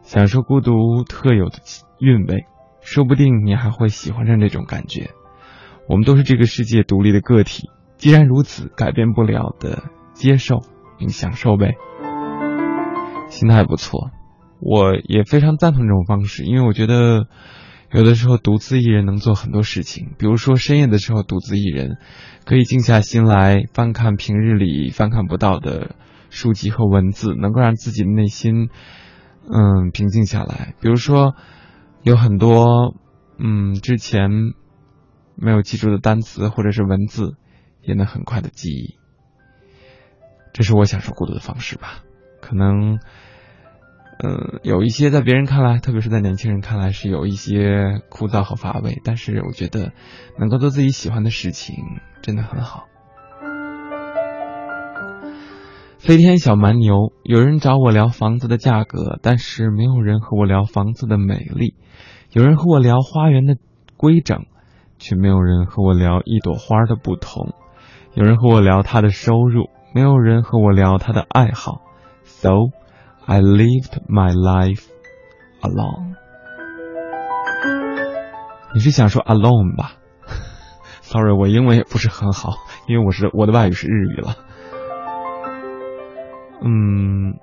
[0.04, 1.58] 享受孤独特有的
[2.00, 2.46] 韵味，
[2.82, 5.10] 说不定你还会喜欢上这种感觉。
[5.88, 10.62] 我们都是这个世界独立的个体，既然如此，改变不了的，接受
[10.98, 11.76] 并享受呗。
[13.30, 14.12] 心态不错，
[14.60, 17.28] 我也非常赞同这种方式，因为我觉得
[17.92, 21.98] 有的时候独自一人能做很多事情，比如说深夜的时候独自一人，
[22.46, 25.96] 可以静下心来翻看平日里翻看不到的
[26.30, 28.70] 书籍和文字，能够让自己的内心。
[29.48, 30.74] 嗯，平静下来。
[30.82, 31.36] 比如说，
[32.02, 32.96] 有很多
[33.38, 34.32] 嗯之前
[35.36, 37.36] 没有记住的单词或者是文字，
[37.82, 38.96] 也能很快的记忆。
[40.54, 42.04] 这是我享受孤独的方式吧。
[42.42, 43.00] 可能，
[44.20, 49.92] 嗯，有一些在别人看来，特别是在年轻人看来是有一些枯燥和乏味，但是我觉得
[50.40, 51.76] 能够做自己喜欢的事情，
[52.22, 52.88] 真的很好。
[55.98, 61.74] 飞天小蛮牛，有人找我聊房子的价格，但是没有人和我聊房子的美丽；
[62.32, 63.58] 有人和我聊花园的
[63.98, 64.46] 规整，
[64.98, 67.54] 却没有人和我聊一朵花的不同；
[68.14, 71.82] 有人和我聊他的收入，没有人和我聊他的爱好。
[72.24, 72.70] So
[73.26, 74.84] I lived my life
[75.62, 76.16] alone。
[78.74, 79.94] 你是想说 alone 吧
[81.02, 84.36] ？Sorry，我英文也不是很好，因为我是我的外语是日语了。
[86.62, 87.40] 嗯，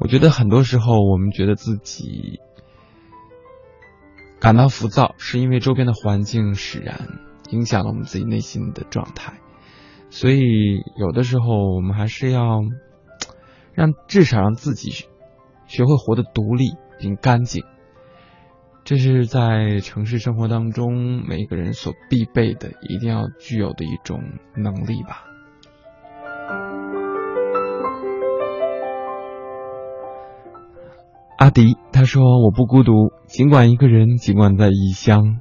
[0.00, 2.40] 我觉得很多时候我们觉得自己
[4.44, 7.08] 感到浮躁，是因为周边的环境使然，
[7.48, 9.38] 影响了我们自己内心的状态。
[10.10, 12.60] 所以有的时候我们还是要
[13.72, 15.06] 让至少让自己
[15.66, 16.66] 学会活得独立
[16.98, 17.64] 并干净，
[18.84, 24.20] 这是在城市生活当中每个人所必备的、一定要具有的一种
[24.54, 25.24] 能力吧。
[31.36, 35.40] 阿迪他说：“我不孤独，尽管一个人，尽管在异乡。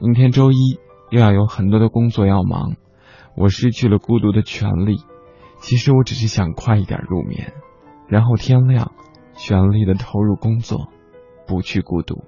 [0.00, 0.78] 明天周一
[1.10, 2.76] 又要有很多的工作要忙，
[3.36, 4.96] 我失去了孤独的权利。
[5.60, 7.52] 其实我只是想快一点入眠，
[8.08, 8.92] 然后天亮，
[9.36, 10.88] 全力的投入工作，
[11.46, 12.24] 不去孤独。”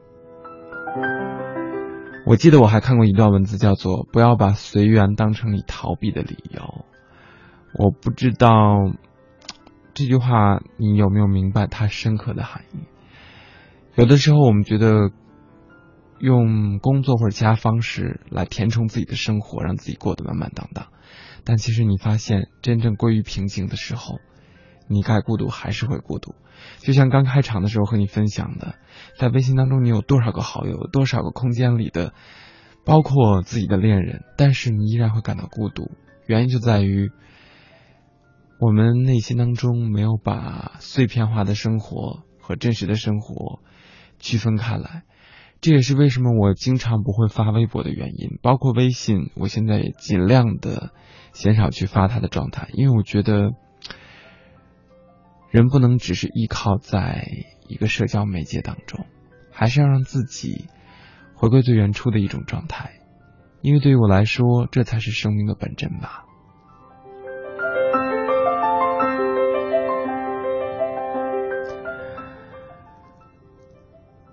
[2.27, 6.85] 我记得我还看过一段文字，叫做“不要把随缘当成你逃避的理由”。
[7.73, 8.93] 我不知道
[9.95, 12.81] 这句话你有没有明白它深刻的含义。
[13.99, 15.11] 有的时候，我们觉得
[16.21, 20.87] 用工作或者其他方式来填充自己的生活，让自己过得满满当当。
[21.43, 24.21] 但其实你发现，真正归于平静的时候，
[24.87, 26.37] 你该孤独还是会孤独。
[26.79, 28.77] 就像刚开场的时候和你分享的，
[29.19, 32.15] 在微信当中你有多少个好友，多少个空间里的，
[32.85, 35.91] 包括自己的恋人，但是你依然会感到孤独。
[36.29, 37.11] 原因就在于
[38.61, 43.59] 我们内心当中没有把碎片化的生活和真实的生活
[44.19, 45.05] 区分开来。
[45.61, 50.93] 这也是为什么我经常不会发微博的原因，包括微信，我现在也尽量的
[51.33, 53.51] 减少去发他的状态，因为我觉得
[55.51, 57.27] 人不能只是依靠在
[57.67, 59.07] 一个社交媒介当中，
[59.51, 60.67] 还是要让自己
[61.35, 62.93] 回归最原初的一种状态，
[63.61, 66.25] 因为对于我来说，这才是生命的本真吧。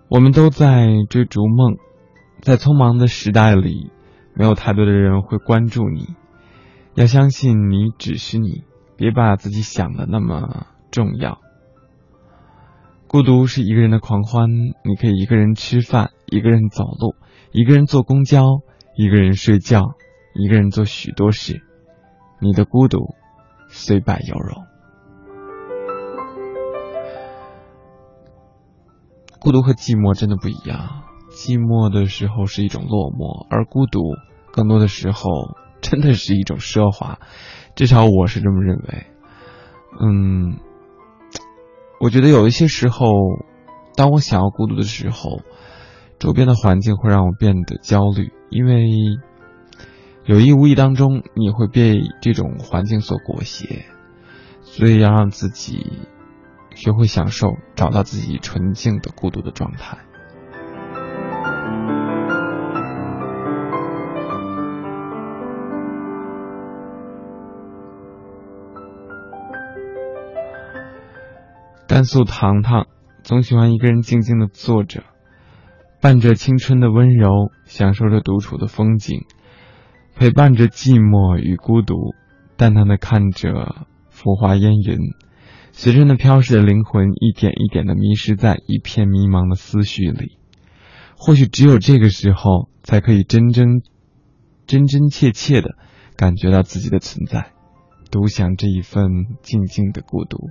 [0.08, 1.78] 我们都在追逐梦，
[2.42, 3.92] 在匆忙的时代里，
[4.36, 6.16] 没有太多的人会关注你。
[6.94, 8.64] 要相信你只是你，
[8.98, 11.42] 别把自己想的那么重要。
[13.08, 14.48] 孤独是一个人的狂欢，
[14.84, 17.16] 你可以一个人吃饭，一个人走路，
[17.52, 18.44] 一个人坐公交，
[18.96, 19.96] 一个人睡觉，
[20.36, 21.64] 一个人做许多事。
[22.40, 23.16] 你的孤独
[23.70, 24.65] 虽败犹荣。
[29.46, 34.00] 孤独和寂寞真的不一样，寂寞的时候是一种落寞，而孤独
[34.52, 35.30] 更多的时候
[35.82, 37.20] 真的是一种奢华，
[37.76, 39.06] 至少我是这么认为。
[40.02, 40.58] 嗯，
[42.00, 43.06] 我觉得有一些时候，
[43.96, 45.42] 当我想要孤独的时候，
[46.18, 48.90] 周边的环境会让我变得焦虑，因为
[50.26, 53.86] 有意无意当中你会被这种环境所裹挟，
[54.64, 55.86] 所以要让自己。
[56.76, 59.98] 学会享受，找到自己纯净的孤独的状态。
[71.88, 72.88] 甘肃糖糖
[73.24, 75.04] 总喜欢一个人静静的坐着，
[76.02, 79.22] 伴着青春的温柔，享受着独处的风景，
[80.16, 82.14] 陪伴着寂寞与孤独，
[82.58, 85.00] 淡淡的看着浮华烟云。
[85.78, 90.38] 随着那飘逝的灵魂，一点一点的迷失在一片迷茫的思绪里。
[91.18, 93.84] 或许只有这个时候，才可以真真、
[94.66, 95.76] 真真切切的
[96.16, 97.52] 感觉到自己的存在，
[98.10, 99.10] 独享这一份
[99.44, 100.50] 静静的孤独。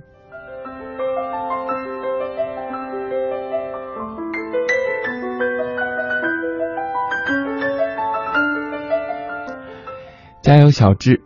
[10.43, 11.23] 加油，小智！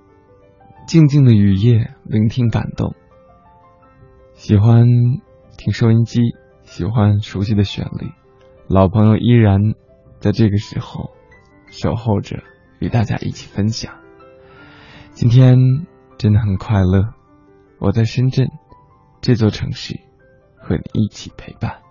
[0.87, 2.95] 静静的雨夜，聆听感动。
[4.39, 4.85] 喜欢
[5.57, 6.21] 听收音机，
[6.63, 8.09] 喜欢熟悉的旋律，
[8.69, 9.59] 老朋友依然
[10.21, 11.11] 在这个时候
[11.67, 12.41] 守候着，
[12.79, 13.93] 与大家一起分享。
[15.11, 15.57] 今天
[16.17, 17.13] 真的很快乐，
[17.79, 18.47] 我在深圳
[19.19, 19.99] 这座城市
[20.55, 21.81] 和你一起陪伴。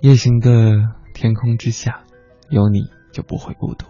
[0.00, 2.04] 夜行的天空之下，
[2.48, 2.80] 有你
[3.12, 3.84] 就不会孤独。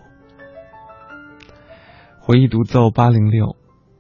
[2.27, 3.55] 回忆独奏八零六，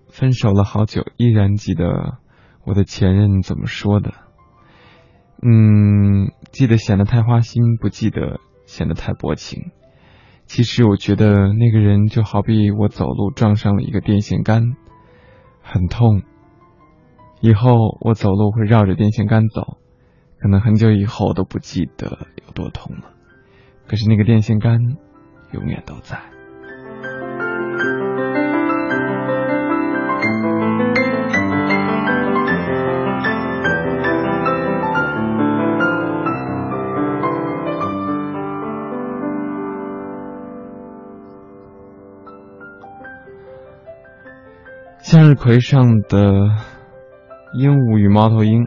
[0.08, 2.16] 分手了好久，依然记得
[2.64, 4.14] 我的前任怎么说的。
[5.42, 9.72] 嗯，记得显得太花心，不记得显得太薄情。
[10.46, 14.62] 其实我觉得那个人就好比我走路撞上了一个电线杆，
[15.60, 16.22] 很痛。
[17.42, 19.76] 以后我走路会绕着电线杆走，
[20.38, 23.10] 可能很久以后都不记得有多痛了。
[23.86, 24.80] 可是那个电线杆
[25.52, 26.33] 永远都在。
[45.44, 46.56] 葵上的
[47.52, 48.64] 鹦鹉与猫头鹰，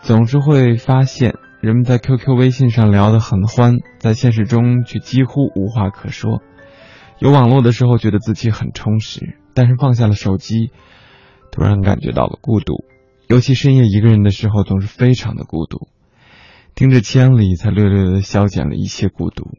[0.00, 6.40] 总是会发现人们在 QQ、微信上聊得很欢，在现实中却几乎无话可说。
[7.18, 10.70] 有网络的时候觉得自己很充实，但是放下了手机，
[11.52, 12.86] 突然感觉到了孤独。
[13.28, 15.88] 尤其深夜一个人的时候，总是非常的孤独。
[16.74, 19.50] 听着千里，才略略的消减了一些孤独，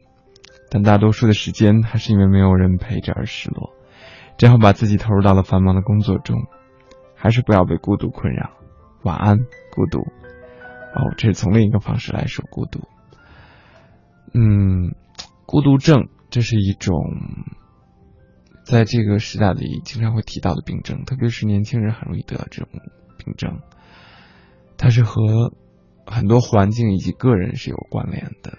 [0.72, 3.75] 但大多数的时间还是因为没有人陪着而失落。
[4.38, 6.46] 只好把自己投入到了繁忙的工作中，
[7.14, 8.50] 还是不要被孤独困扰。
[9.02, 9.38] 晚安，
[9.72, 10.00] 孤独。
[10.00, 12.80] 哦，这是从另一个方式来说孤独。
[14.34, 14.94] 嗯，
[15.46, 16.94] 孤独症这是一种
[18.64, 22.68] 在这个时代里经常会提到的病症，特别是年轻人很容易得到这种
[23.16, 23.60] 病症。
[24.76, 25.54] 它是和
[26.06, 28.58] 很多环境以及个人是有关联的。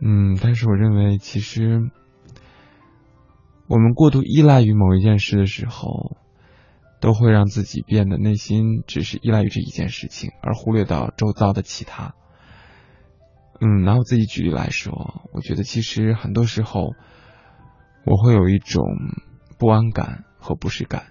[0.00, 1.90] 嗯，但是我认为其实。
[3.72, 6.18] 我们过度依赖于某一件事的时候，
[7.00, 12.14] 都会让自己变得内心只是依赖于这一件事情，而忽略到周遭的其他。
[13.62, 16.92] 嗯，拿我自己举例来说，我觉得其实很多时候
[18.04, 18.84] 我会有一种
[19.58, 21.04] 不安感和不适感。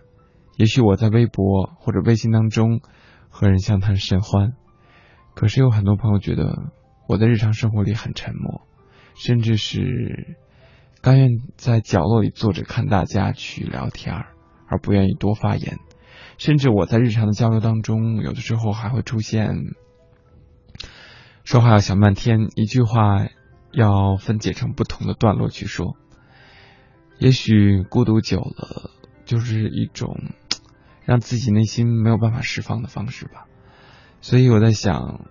[0.56, 2.82] 也许我在微博或者微信当中
[3.30, 4.54] 和人相谈甚欢，
[5.34, 6.72] 可是有很多朋友觉得
[7.08, 8.62] 我在日常生活里很沉默，
[9.16, 10.38] 甚至是。
[11.02, 14.14] 甘愿在角落里坐着看大家去聊天
[14.68, 15.80] 而不愿意多发言。
[16.38, 19.56] 甚至我在日常的交流当中，有的时候还会出现
[21.44, 23.28] 说话要想半天，一句话
[23.72, 25.98] 要分解成不同的段落去说。
[27.18, 28.92] 也许孤独久了，
[29.26, 30.16] 就是一种
[31.04, 33.46] 让自己内心没有办法释放的方式吧。
[34.22, 35.26] 所以我在想，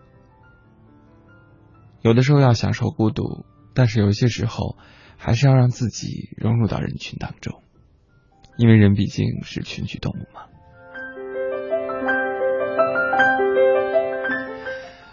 [2.03, 4.77] 有的时候要享受孤独，但是有一些时候。
[5.23, 7.63] 还是要让自己融入到人群当中，
[8.57, 10.47] 因为人毕竟是群居动物嘛。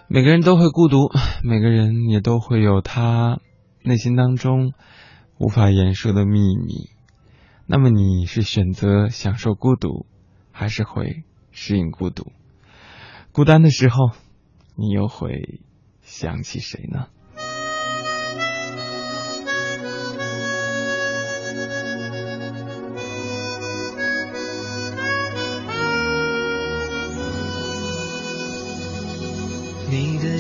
[0.08, 1.10] 每个人都会孤独，
[1.44, 3.42] 每个人也都会有他
[3.84, 4.72] 内心当中
[5.38, 6.90] 无法言说的秘密。
[7.66, 10.06] 那么你是选择享受孤独，
[10.54, 12.32] 还是会适应孤独？
[13.34, 14.12] 孤单的时候，
[14.78, 15.60] 你又会
[16.02, 17.08] 想起谁呢？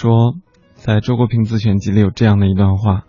[0.00, 0.36] 说，
[0.74, 3.02] 在周国平自选集里有这样的一段话：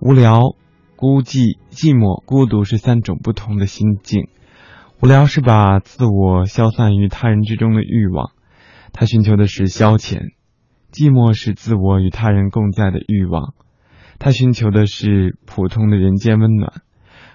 [0.00, 0.56] 无聊、
[0.96, 4.26] 孤寂、寂寞、孤独是三种不同的心境。
[5.00, 8.32] 无聊是把自我消散于他人之中的欲望，
[8.92, 10.32] 他寻求的是消遣；
[10.90, 13.54] 寂寞是自我与他人共在的欲望，
[14.18, 16.72] 他寻求的是普通的人间温暖；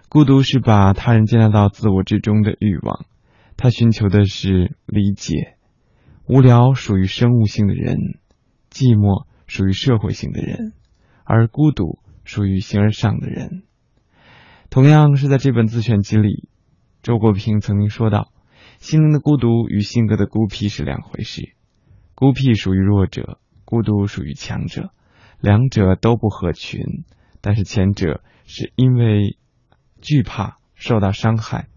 [0.10, 3.06] 孤独是把他人接纳到自我之中的欲望，
[3.56, 5.56] 他寻求的是理解。
[6.28, 7.96] 无聊属于生物性的人，
[8.72, 10.74] 寂寞属于社会性的人，
[11.26, 13.64] 而孤独属于形而上的人。
[14.70, 16.48] 同样是在这本自选集里。
[17.04, 18.32] 周国平曾经说到
[18.80, 21.54] ：“心灵的孤独与性格的孤僻是两回事，
[22.16, 24.92] 孤僻属于弱者，孤独属于强者，
[25.40, 27.04] 两者都不合群。
[27.42, 29.36] 但是前者是因为
[30.00, 31.68] 惧怕受到伤害，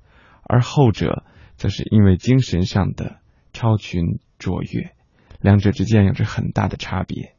[0.43, 1.25] 而后者
[1.57, 3.17] 则是因为精神上的
[3.53, 4.94] 超群卓越，
[5.45, 7.35] 两者之间有着很大的差别。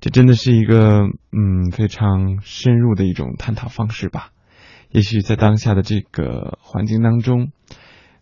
[0.00, 4.30] 这真的是一个嗯非常深入的一种探讨方式吧。”
[4.88, 7.52] 也许在当下的这个环境当中，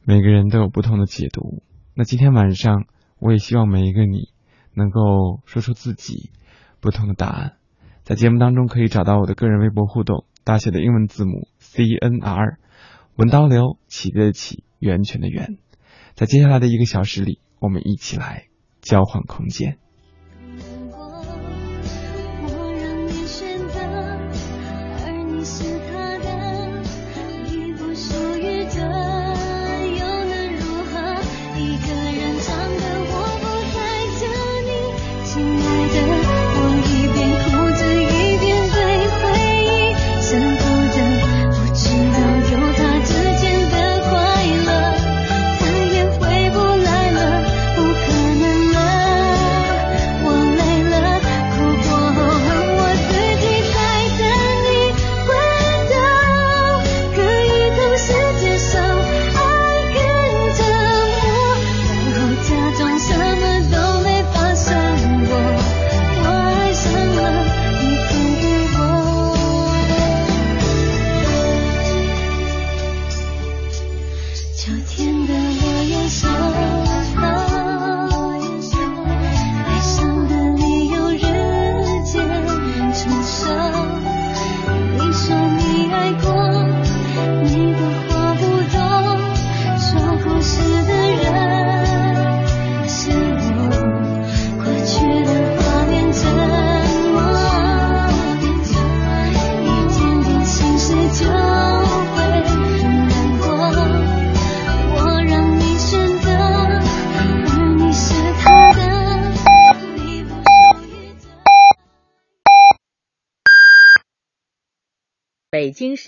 [0.04, 1.62] 每个人都有不同的解读。
[1.94, 2.86] 那今天晚上，
[3.20, 4.30] 我也希望每一个你
[4.74, 6.30] 能够说出自己
[6.80, 7.54] 不同的答案。
[8.02, 12.58] 在节目当中可以找到我的个人微博互动，大写的英文字母 C N R，
[13.14, 15.56] 文刀流起的起，源泉的源。
[16.14, 18.47] 在接下来的一个小时里，我们一起来
[18.80, 19.78] 交换空间。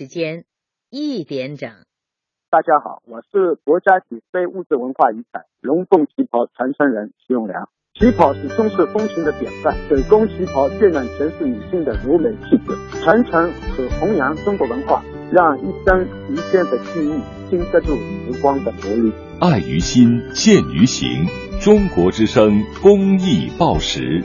[0.00, 0.44] 时间
[0.88, 1.68] 一点整。
[2.48, 7.68] 大家好，我是国家级非物质文化遗产龙凤旗袍传承人徐永良。
[7.92, 12.74] 旗袍是中式风情的典范，手工旗袍渲染全是女性的柔美气质。
[13.02, 17.20] 传承和弘扬中国文化，让一生一世的记忆
[17.50, 19.12] 经得住时光的磨砺。
[19.38, 21.26] 爱于心，见于行。
[21.60, 24.24] 中国之声公益报时。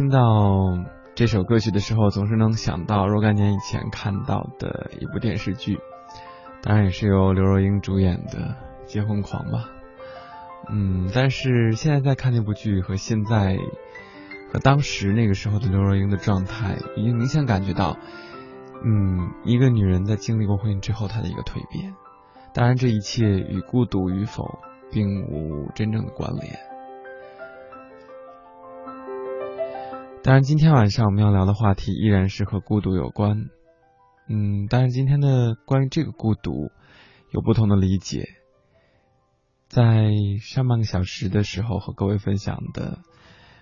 [0.00, 0.78] 听到
[1.14, 5.78] 这首歌曲的时候，总是能想到若干年以前看到的一部电视剧，
[6.62, 9.68] 当然也是由刘若英主演的《结婚狂》吧。
[10.70, 13.58] 嗯，但是现在再看那部剧和现在
[14.50, 17.98] 和当时那个时候的刘若英的状态，已经明显感觉到，
[18.82, 21.94] 嗯，一个女人在经历过婚姻之后她的一个蜕变。
[22.54, 24.58] 当然，这一切与孤独与否
[24.90, 26.69] 并无真正的关联。
[30.22, 33.48] 当然，今天晚上我们要聊的话题依然是和孤独有关。
[34.28, 36.70] 嗯，但是今天的关于这个孤独
[37.30, 38.28] 有不同的理解。
[39.66, 40.10] 在
[40.42, 42.98] 上半个小时的时候和各位分享的，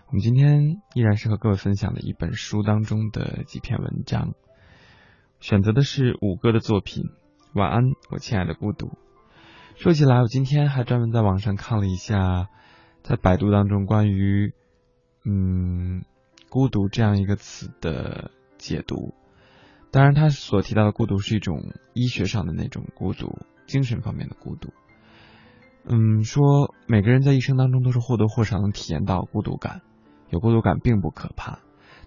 [0.09, 4.35] 我们今天依然是和各位分享的一本书当中的几篇文章，
[5.39, 7.05] 选择的是五哥的作品
[7.55, 8.87] 《晚安，我亲爱的孤独》。
[9.77, 12.49] 说起来，我今天还专门在网上看了一下，
[13.05, 14.53] 在百度当中关于
[15.25, 16.03] 嗯。
[16.51, 19.15] 孤独这样一个词的解读，
[19.91, 24.71] 当然，他所提到的孤独是一种医学上的那种孤独，精神方面的孤独。
[25.85, 29.81] 嗯，说每个人在一生当中都是或多或少能体验到孤独感，
[30.31, 31.61] 有孤独感并不可怕，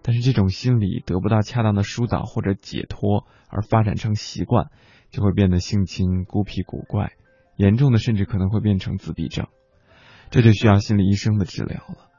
[0.03, 4.69] 但是这种心理得不到恰当的疏导或者解脱，而发展成习惯，
[5.09, 7.13] 就会变得性情孤僻古怪，
[7.55, 9.47] 严重的甚至可能会变成自闭症。
[10.29, 12.10] 这就需要心理医生的治疗了。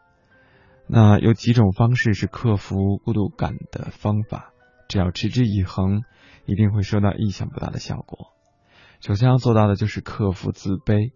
[0.86, 4.52] 那有几种方式是克服孤独感的方法，
[4.88, 6.02] 只要持之以恒，
[6.44, 8.32] 一定会收到意想不到的效果。
[9.00, 11.12] 首先要做到的就是克服自卑，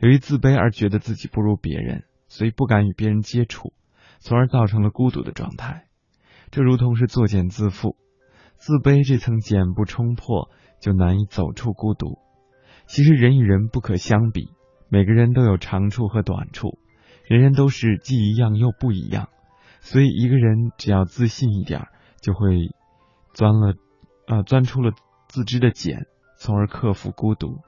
[0.00, 3.72] 由于自卑而觉得自己不如别人，所以不敢与别人接触，
[4.18, 5.86] 从而造成了孤独的状态。
[6.50, 7.96] 这如同是作茧自缚，
[8.56, 12.18] 自卑这层茧不冲破，就难以走出孤独。
[12.86, 14.50] 其实人与人不可相比，
[14.88, 16.78] 每个人都有长处和短处。
[17.26, 19.28] 人人都是既一样又不一样，
[19.80, 21.88] 所以一个人只要自信一点，
[22.20, 22.70] 就会
[23.34, 23.74] 钻了，
[24.28, 24.92] 呃，钻出了
[25.28, 26.06] 自知的茧，
[26.38, 27.58] 从而克服孤独。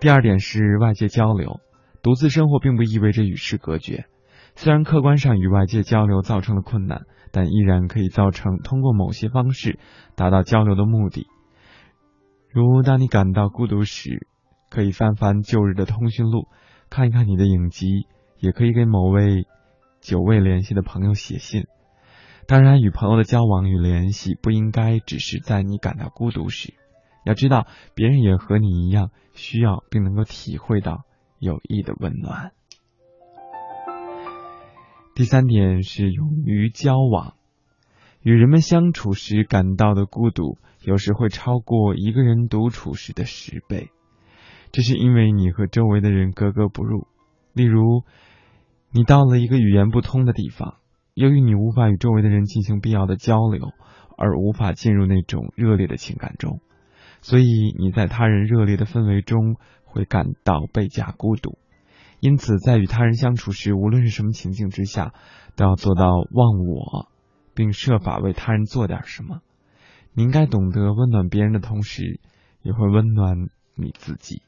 [0.00, 1.60] 第二点是外界交流，
[2.02, 4.06] 独自生活并不意味着与世隔绝，
[4.56, 9.78] 虽然客观上与外界交流造成了困难，但依然可以造成通过某些方式
[10.16, 11.26] 达到交流的目的。
[12.50, 14.26] 如当你感到孤独时，
[14.70, 16.48] 可以翻翻旧日的通讯录。
[16.90, 18.06] 看一看你的影集，
[18.38, 19.46] 也可以给某位
[20.00, 21.66] 久未联系的朋友写信。
[22.46, 26.74] 当然，与朋友的交往与联系不应该只是在你感到孤独时，
[27.24, 31.04] 要知道别人也和你一样需要并能够体会到
[31.38, 32.52] 友谊的温暖。
[35.14, 37.34] 第三点是勇于交往，
[38.22, 43.90] 与人们相处时感到的孤独，有时会超过一个人独处时的十倍。
[44.72, 47.06] 这是因为你和周围的人格格不入。
[47.52, 48.04] 例如，
[48.92, 50.76] 你到了一个语言不通的地方，
[51.14, 53.72] 由于你无法与周围的人进行必要的交流，
[54.16, 56.60] 而无法进入那种热烈的情感中，
[57.20, 57.44] 所以
[57.78, 61.58] 你在他人热烈的氛围中会感到倍加孤独。
[62.20, 65.12] 因此，在与他人相处时，无论是什么情境之下，
[65.56, 67.08] 都要做到忘我，
[67.54, 69.40] 并设法为他人做点什么。
[70.14, 72.20] 你应该懂得温暖别人的同时，
[72.62, 73.36] 也会温暖
[73.76, 74.42] 你自己。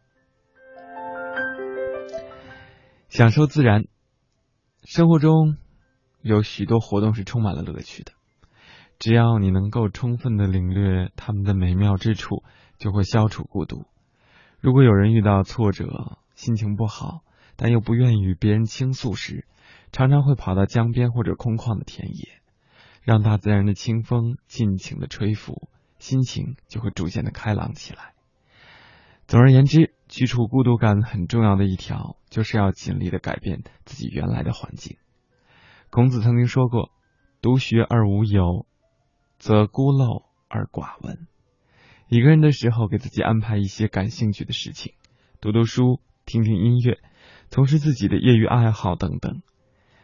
[3.10, 3.86] 享受自然，
[4.84, 5.56] 生活中
[6.22, 8.12] 有许多活动是充满了乐趣的。
[9.00, 12.44] 只要你能够充分的领略他们的美妙之处，
[12.78, 13.84] 就会消除孤独。
[14.60, 17.22] 如果有人遇到挫折、心情不好，
[17.56, 19.44] 但又不愿与别人倾诉时，
[19.90, 22.40] 常常会跑到江边或者空旷的田野，
[23.02, 28.12] 让大自然的清风尽情的吹拂，心情就会逐渐的开朗起来。
[29.30, 29.94] 总而言之。
[30.08, 34.96] 去除孤独感很重要的一条，就是要尽力的改变自己原来的环境。
[35.88, 36.90] 孔子曾经说过
[37.40, 38.66] ：“独学而无友，
[39.38, 41.28] 则孤陋而寡闻。”
[42.10, 44.94] 一个人的时候，给自己安排一些感兴趣的事情，
[45.40, 46.98] 读读书、听听音乐、
[47.50, 49.42] 从事自己的业余爱好等等。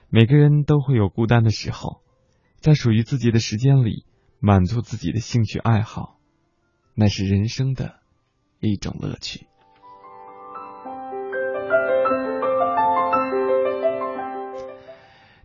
[0.09, 2.01] 每个人都会有孤单的时候，
[2.61, 4.05] 在属于自己的时间里，
[4.39, 6.20] 满足自己的兴趣爱好，
[6.95, 7.99] 那是人生的
[8.67, 9.47] 一种乐趣。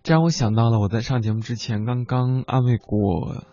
[0.03, 3.45] 这让我想到了我在上节目之前刚刚安慰过，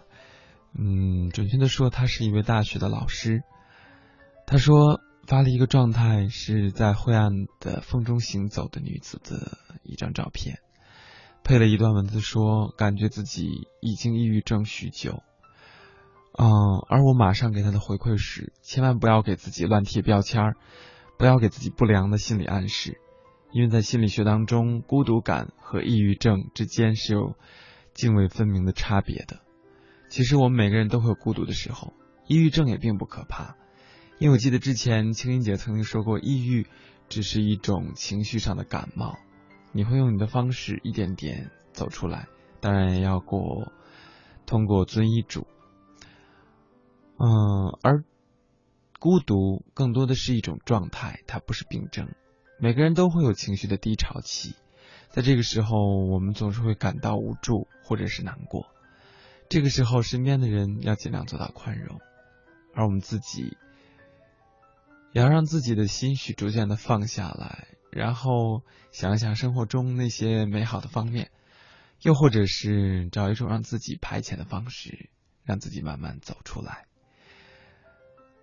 [0.73, 3.43] 嗯，准确的说，他是一位大学的老师。
[4.47, 10.61] 他说发了一个状态，是在灰暗的风中行走的女子的一张照片，
[11.45, 13.47] 配了一段文字，说感觉自己
[13.83, 15.23] 已经抑郁症许久。
[16.41, 20.57] 嗯，而我马上给他的回馈是：千万不要给自己乱贴标签儿，
[21.19, 23.01] 不要给自己不良的心理暗示。
[23.51, 27.35] 因为在心理学当中，孤独感和抑郁症之间是有
[27.93, 29.41] 泾渭分明的差别的。
[30.09, 31.93] 其实我们每个人都会有孤独的时候，
[32.29, 33.57] 抑郁症也并不可怕。
[34.21, 36.69] 因为我记得之前青音姐曾经说过，抑郁
[37.09, 39.17] 只是一种情绪上的感冒，
[39.73, 42.29] 你会用你的方式一点点走出来，
[42.61, 43.73] 当然也要过
[44.47, 45.49] 通过遵医嘱。
[47.21, 48.05] 嗯，而
[49.01, 52.09] 孤独更多的是一种状态，它不是病症。
[52.61, 54.55] 每个人都会有情绪的低潮期，
[55.11, 58.67] 在这个时候，我们总是会感到无助或者是难过。
[59.49, 62.01] 这个时候，身边的人要尽量做到宽容，
[62.75, 63.57] 而我们自己
[65.13, 68.63] 也要让自己的心绪逐渐的放下来，然后
[68.93, 71.31] 想一想生活中那些美好的方面，
[72.03, 75.09] 又或者是找一种让自己排遣的方式，
[75.45, 76.88] 让自己慢慢走出来。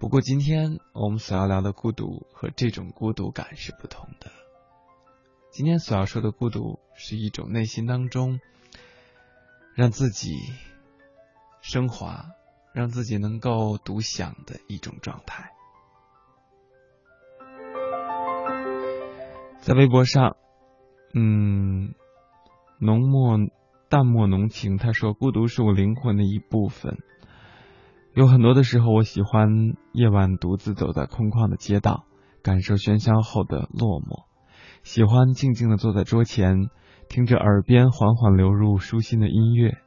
[0.06, 4.30] 不过，今天我们所要聊的孤独和这种孤独感是不同的。
[5.50, 8.40] 今天所要说的孤独是一种内心当中
[9.74, 10.38] 让自己
[11.60, 12.24] 升华、
[12.72, 15.50] 让自己能够独享的一种状态。
[19.60, 20.38] 在微博上，
[21.16, 21.96] 嗯，
[22.78, 23.40] 浓墨
[23.90, 26.96] 淡墨浓情，他说：“孤独是我灵魂的一部分。”
[28.16, 29.50] 有很多的时候，我喜欢
[29.92, 32.06] 夜晚独自走在空旷的街道，
[32.42, 34.24] 感受喧嚣后的落寞，
[34.84, 36.70] 喜欢静静的坐在桌前，
[37.10, 39.80] 听着耳边缓缓流入舒心的音乐，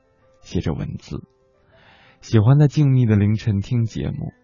[0.43, 1.25] 写着文字。
[2.21, 4.35] 喜欢在静谧的凌晨听节目，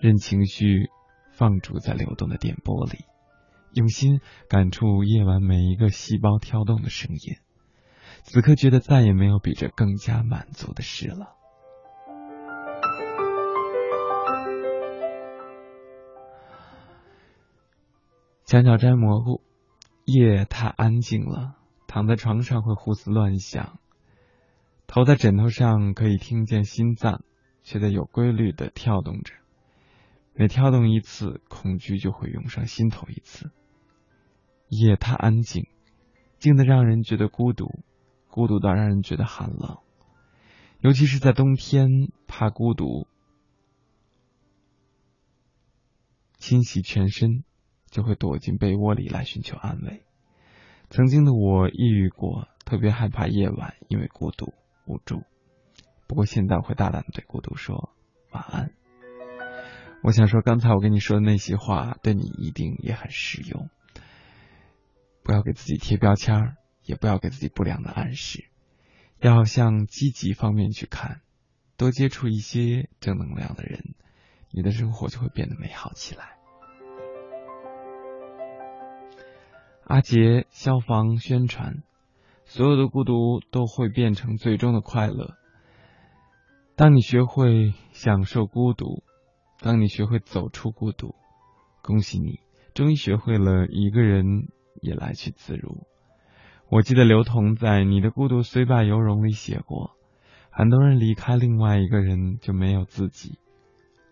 [0.00, 0.90] 任情绪
[1.30, 3.04] 放逐在流动的电波里，
[3.72, 7.36] 用心感触夜晚每一个细胞跳动的声音。
[8.24, 11.35] 此刻觉得再也没有比这更加满足的事了。
[18.46, 19.42] 墙角摘蘑菇，
[20.04, 21.56] 夜太安静了，
[21.88, 23.80] 躺在床上会胡思乱想。
[24.86, 27.24] 头在枕头上，可以听见心脏
[27.64, 29.34] 却在有规律的跳动着。
[30.32, 33.50] 每跳动一次，恐惧就会涌上心头一次。
[34.68, 35.66] 夜太安静，
[36.38, 37.80] 静的让人觉得孤独，
[38.28, 39.78] 孤独到让人觉得寒冷。
[40.78, 41.88] 尤其是在冬天，
[42.28, 43.08] 怕孤独
[46.38, 47.42] 侵袭全身。
[47.90, 50.02] 就会躲进被窝里来寻求安慰。
[50.90, 54.54] 曾经的我抑郁过，特别害怕夜晚，因为孤独
[54.86, 55.24] 无助。
[56.06, 57.90] 不过现在我会大胆的对孤独说
[58.30, 58.72] 晚安。
[60.02, 63.68] 我想说，刚才我跟你说的那些话，对你一定也很适用。
[65.24, 68.44] 不要给自己贴标签，也不要给自己不良的暗示，
[69.18, 71.22] 要向积极方面去看，
[71.76, 73.96] 多接触一些正能量的人，
[74.52, 76.35] 你的生活就会变得美好起来。
[79.86, 81.84] 阿杰消防宣传：
[82.44, 85.36] 所有的孤独都会变成最终的快乐。
[86.74, 89.04] 当你学会享受孤独，
[89.60, 91.14] 当你学会走出孤独，
[91.82, 92.40] 恭喜你，
[92.74, 94.48] 终于学会了一个人
[94.82, 95.86] 也来去自如。
[96.68, 99.92] 我记得刘同在《你的孤独虽败犹荣》里写过：
[100.50, 103.38] 很多人离开另外一个人就没有自己，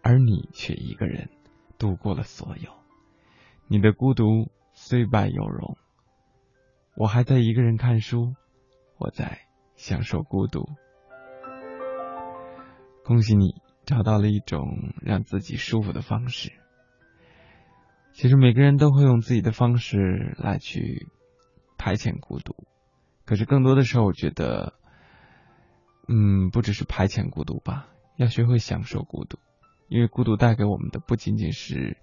[0.04, 1.30] 而你却一个人
[1.78, 2.70] 度过了所有。
[3.66, 4.52] 你的孤独。
[4.86, 5.78] 虽败犹荣，
[6.94, 8.34] 我还在一个人看书，
[8.98, 9.40] 我在
[9.76, 10.68] 享受孤独。
[13.02, 13.54] 恭喜你
[13.86, 16.52] 找到了一种让自己舒服的方式。
[18.12, 21.08] 其实每个人都会用自己的方式来去
[21.78, 22.54] 排遣孤独，
[23.24, 24.74] 可是更多的时候，我觉得，
[26.08, 29.38] 嗯，不只是排遣孤独吧，要学会享受孤独，
[29.88, 31.96] 因为孤独带给我们的不仅仅是，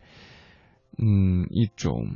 [0.98, 2.08] 嗯，一种。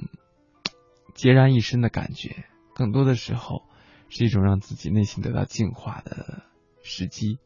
[1.15, 2.43] 孑然一身的感觉，
[2.75, 3.63] 更多的时候
[4.09, 6.43] 是一种让自己内心得到净化的
[6.83, 7.39] 时机。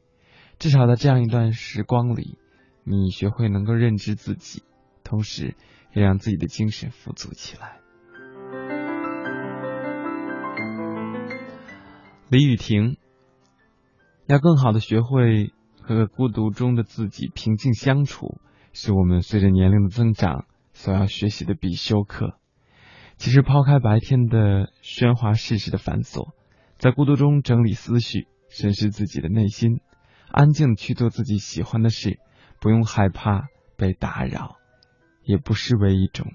[0.58, 2.40] 至少在这样一段时光里，
[2.84, 4.64] 你学会能够认知自己，
[5.04, 5.56] 同时
[5.94, 7.80] 也让自己的精神富足起来。
[12.30, 12.98] 李雨婷
[14.26, 18.42] 要更好的学会和孤独中的自己平静相处，
[18.74, 22.39] 是我们随着年龄的增长所要学习的必修课。
[23.20, 26.32] 其实，抛开白天的喧哗世事的繁琐，
[26.78, 29.82] 在孤独中整理思绪，审视自己的内心，
[30.32, 32.18] 安静去做自己喜欢的事，
[32.62, 34.56] 不用害怕被打扰，
[35.22, 36.32] 也不失为一种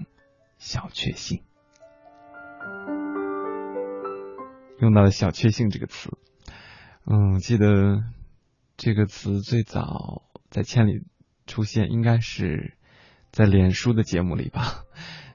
[0.58, 1.42] 小确幸。
[4.78, 6.10] 用到了“小确幸”这个词，
[7.06, 8.02] 嗯，记得
[8.76, 10.98] 这个词最早在《千里》
[11.46, 12.76] 出现，应该是
[13.32, 14.84] 在脸书的节目里吧。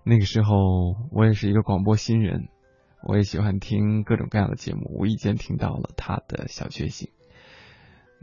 [0.03, 2.47] 那个时候，我也是一个广播新人，
[3.03, 7.11] 我也喜欢听各种各样的节目，无意间听到了他的小确幸。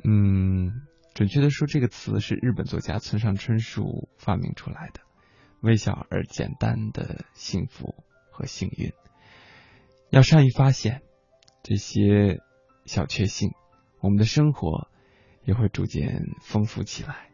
[0.02, 0.82] 嗯，
[1.14, 5.00] 准确的说，这个词是日本作家村上春树发明出来的，
[5.60, 7.94] 微小而简单的幸福
[8.30, 8.92] 和幸运。
[10.10, 11.02] 要善于发现
[11.62, 12.40] 这些
[12.84, 13.50] 小确幸，
[14.00, 14.88] 我们的生活
[15.44, 17.30] 也会逐渐丰富起来，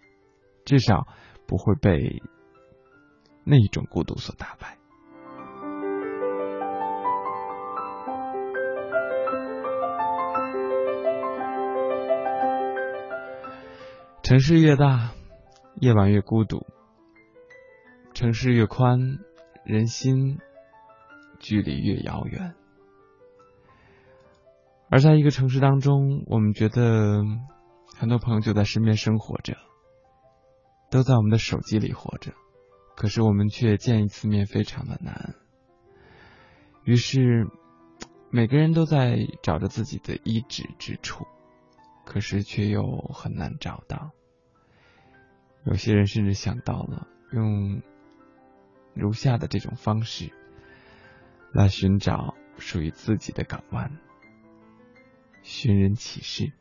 [0.66, 1.06] 至少
[1.46, 2.20] 不会被。
[3.44, 4.78] 那一种孤独所打败。
[14.22, 15.12] 城市越大，
[15.80, 16.64] 夜晚越孤独；
[18.14, 19.18] 城市越宽，
[19.64, 20.38] 人心
[21.38, 22.54] 距离越遥远。
[24.88, 27.22] 而在一个城市当中，我们觉得
[27.94, 29.56] 很多朋友就在身边生活着，
[30.90, 32.32] 都在我们的手机里活着。
[32.94, 35.34] 可是我们却见一次面非常的难，
[36.84, 37.48] 于是
[38.30, 41.26] 每个人都在找着自己的一指之处，
[42.04, 44.12] 可是却又很难找到。
[45.64, 47.82] 有些人甚至想到了用
[48.94, 50.30] 如下的这种方式
[51.52, 53.98] 来寻找属于自己的港湾，
[55.42, 56.52] 寻人启事。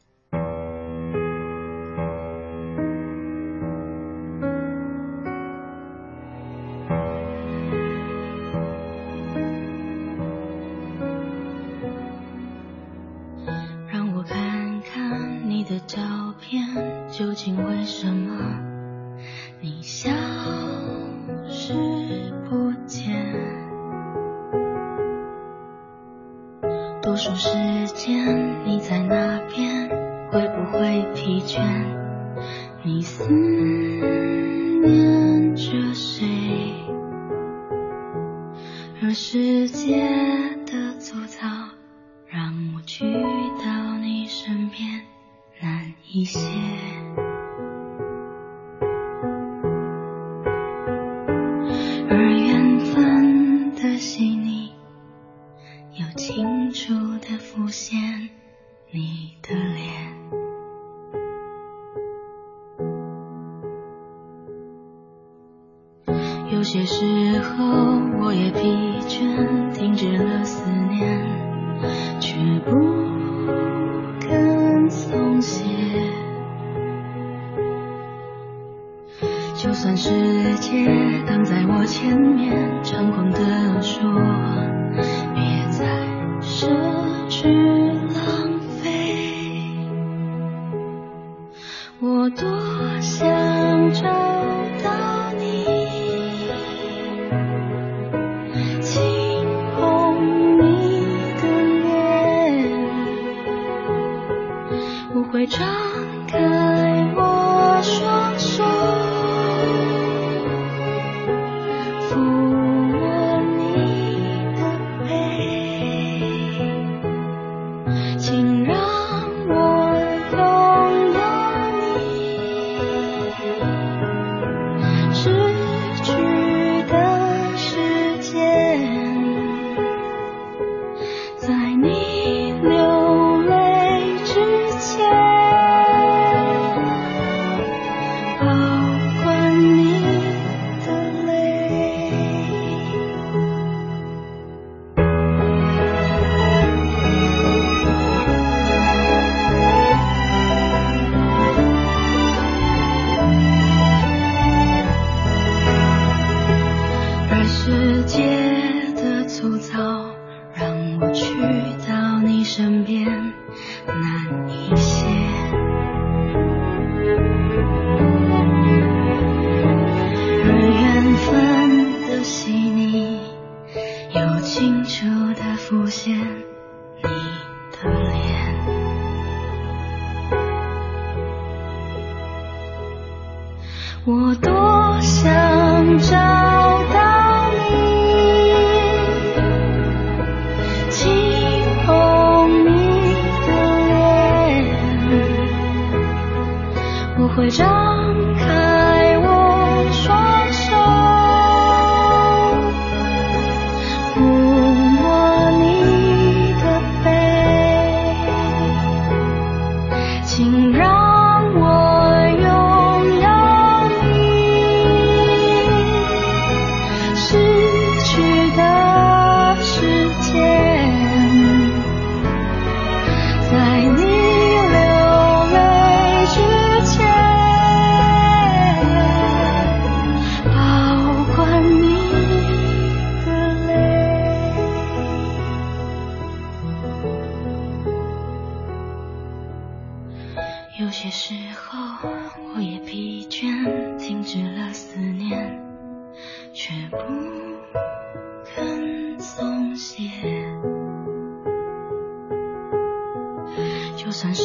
[254.21, 254.43] 算世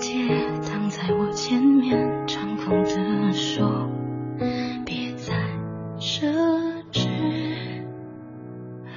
[0.00, 0.26] 界
[0.66, 3.60] 挡在我前面掌控的手
[4.86, 5.34] 别再
[6.00, 6.24] 奢
[6.90, 7.06] 侈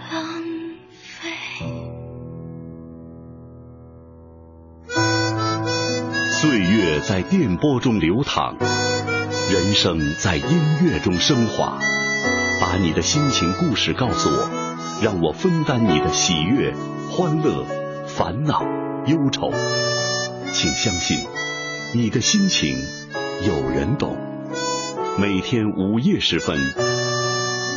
[0.09, 0.41] 浪
[0.89, 1.27] 费
[6.29, 8.55] 岁月在电波中流淌
[9.51, 10.45] 人生在音
[10.85, 11.77] 乐中升华
[12.61, 14.49] 把你的心情故事告诉我
[15.03, 16.73] 让我分担你的喜悦
[17.09, 17.65] 欢乐
[18.07, 18.63] 烦恼
[19.07, 19.51] 忧愁。
[20.53, 21.17] 请相信
[21.93, 22.77] 你的心情
[23.45, 24.17] 有人懂。
[25.19, 26.57] 每天午夜时分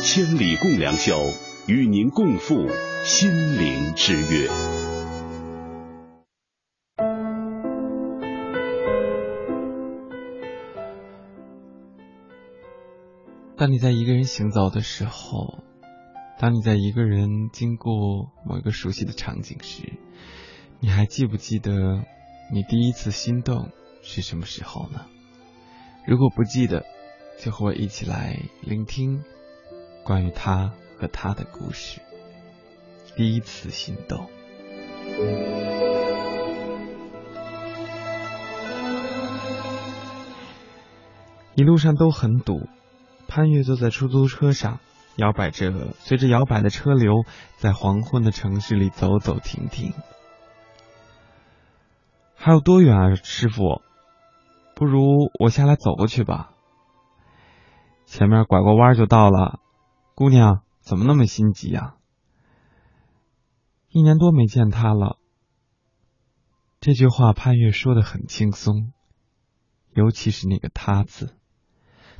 [0.01, 1.19] 千里共良宵
[1.67, 2.67] 与您共赴
[3.03, 4.49] 心灵之约。
[13.57, 15.63] 当你在一个人行走的时候
[16.37, 19.93] 当你在一个人经过某一个熟悉的场景时
[20.81, 22.03] 你还记不记得
[22.51, 25.07] 你第一次心动是什么时候呢？
[26.05, 26.85] 如果不记得
[27.39, 29.23] 就和我一起来聆听
[30.03, 32.01] 关于他和他的故事。
[33.15, 34.29] 第一次心动。
[41.55, 42.67] 一路上都很堵
[43.27, 44.79] 潘越坐在出租车上
[45.15, 47.23] 摇摆着随着摇摆的车流
[47.57, 49.93] 在黄昏的城市里走走停停。
[52.45, 53.81] 还有多远啊，师傅？
[54.75, 56.53] 不如我下来走过去吧。
[58.05, 59.59] 前面拐过弯就到了。
[60.13, 61.95] 姑娘，怎么那么心急呀？
[63.89, 65.17] 一年多没见他了。
[66.79, 68.93] 这句话潘越说的很轻松，
[69.95, 71.35] 尤其是那个“他”字，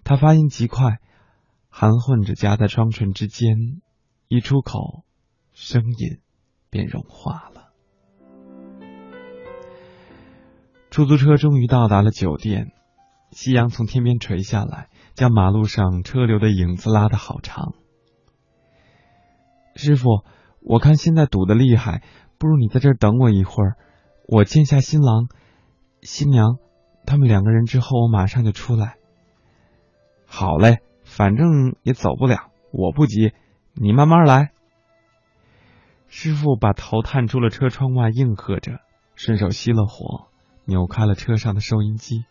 [0.03, 1.01] 他发音极快，
[1.69, 3.79] 含混着夹在双唇之间，
[4.27, 5.05] 一出口，
[5.53, 6.19] 声音
[6.71, 7.54] 便融化了。
[10.95, 12.71] 出租车终于到达了酒店，
[13.29, 17.73] 夕阳从天边垂下来，将马路上车流的影子拉得好长。
[19.75, 20.23] 师傅，
[20.61, 22.01] 我看现在堵得厉害，
[22.39, 23.75] 不如你在这儿等我一会儿，
[24.29, 25.27] 我见下新郎、
[26.01, 26.59] 新娘，
[27.05, 28.95] 他们两个人之后，我马上就出来。
[30.25, 33.33] 好嘞，反正也走不了，我不急，
[33.73, 34.51] 你慢慢来。
[36.07, 38.79] 师傅把头探出了车窗外，应和着，
[39.15, 40.33] 顺手熄了火。
[40.65, 42.25] 扭开了车上的收音机，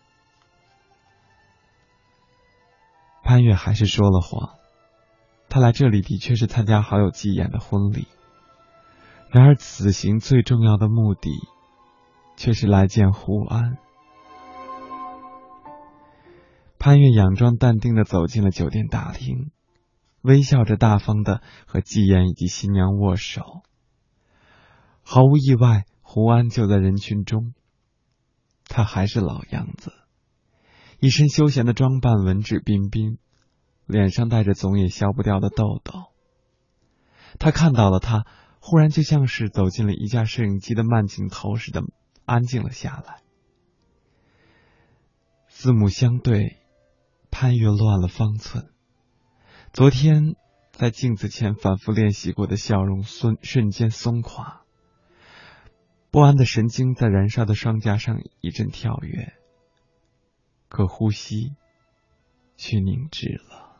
[3.22, 4.58] 潘越还是说了谎。
[5.48, 8.08] 他来这里的确是参加好友季言的婚礼，
[9.30, 11.30] 然而此行最重要的目的
[12.36, 13.78] 却是来见胡安。
[16.78, 19.52] 潘越佯装淡定的走进了酒店大厅，
[20.22, 23.62] 微笑着大方的和季言以及新娘握手。
[25.02, 27.54] 毫无意外，胡安就在人群中。
[28.66, 29.92] 他还是老样子，
[30.98, 33.18] 一身休闲的装扮，文质彬彬，
[33.86, 36.12] 脸上带着总也消不掉的痘痘。
[37.38, 38.26] 他看到了他，
[38.60, 41.82] 忽然就像是走进了一架摄影机的慢镜头似的，
[42.24, 43.22] 安静了下来。
[45.48, 46.58] 四目相对，
[47.30, 48.70] 潘越乱了方寸。
[49.72, 50.34] 昨天
[50.72, 54.63] 在镜子前反复练习过的笑容，瞬瞬间松垮。
[56.14, 59.32] 不安的神经在燃烧的双颊上一阵跳跃，
[60.68, 61.56] 可呼吸
[62.56, 63.74] 却凝滞了。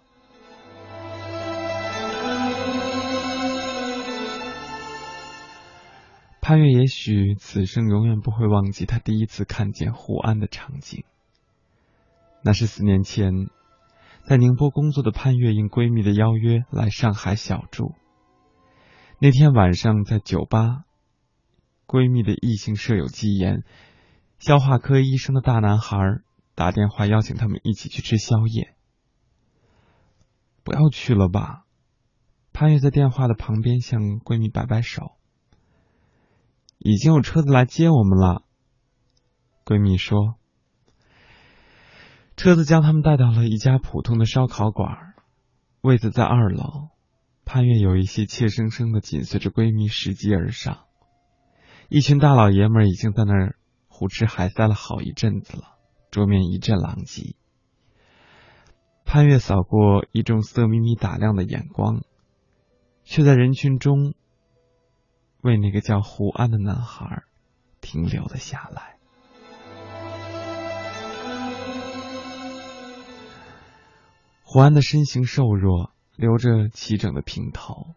[6.41, 11.05] 潘越也许此生永远不会忘记他第一次看见胡安的场景。
[12.43, 13.47] 那是四年前，
[14.25, 17.95] 在宁波工作的潘越应闺蜜的邀约来上海小住。
[19.21, 20.83] 那天晚上在酒吧。
[21.87, 23.65] 闺蜜的异性舍友季言，
[24.39, 25.97] 消化科医生的大男孩
[26.55, 28.75] 打电话邀请他们一起去吃宵夜。
[30.63, 31.65] 不要去了吧？
[32.53, 35.13] 潘越在电话的旁边向闺蜜摆摆手。
[36.79, 38.45] 已经有车子来接我们了。
[39.65, 40.37] 闺蜜说，
[42.37, 45.15] 车子将他们带到了一家普通的烧烤馆，
[45.81, 46.91] 位子在二楼。
[47.45, 50.85] 潘越有一些怯生生的紧随着闺蜜拾级而上。
[51.89, 53.57] 一群大老爷们已经在那儿
[53.89, 55.77] 胡吃海塞了好一阵子了，
[56.11, 57.37] 桌面一阵狼藉。
[59.05, 62.03] 潘越扫过一众色眯眯打量的眼光，
[63.05, 64.15] 却在人群中
[65.43, 67.23] 为那个叫胡安的男孩
[67.81, 68.97] 停留了下来。
[74.43, 77.89] 胡安的身形瘦弱，留着齐整的平头，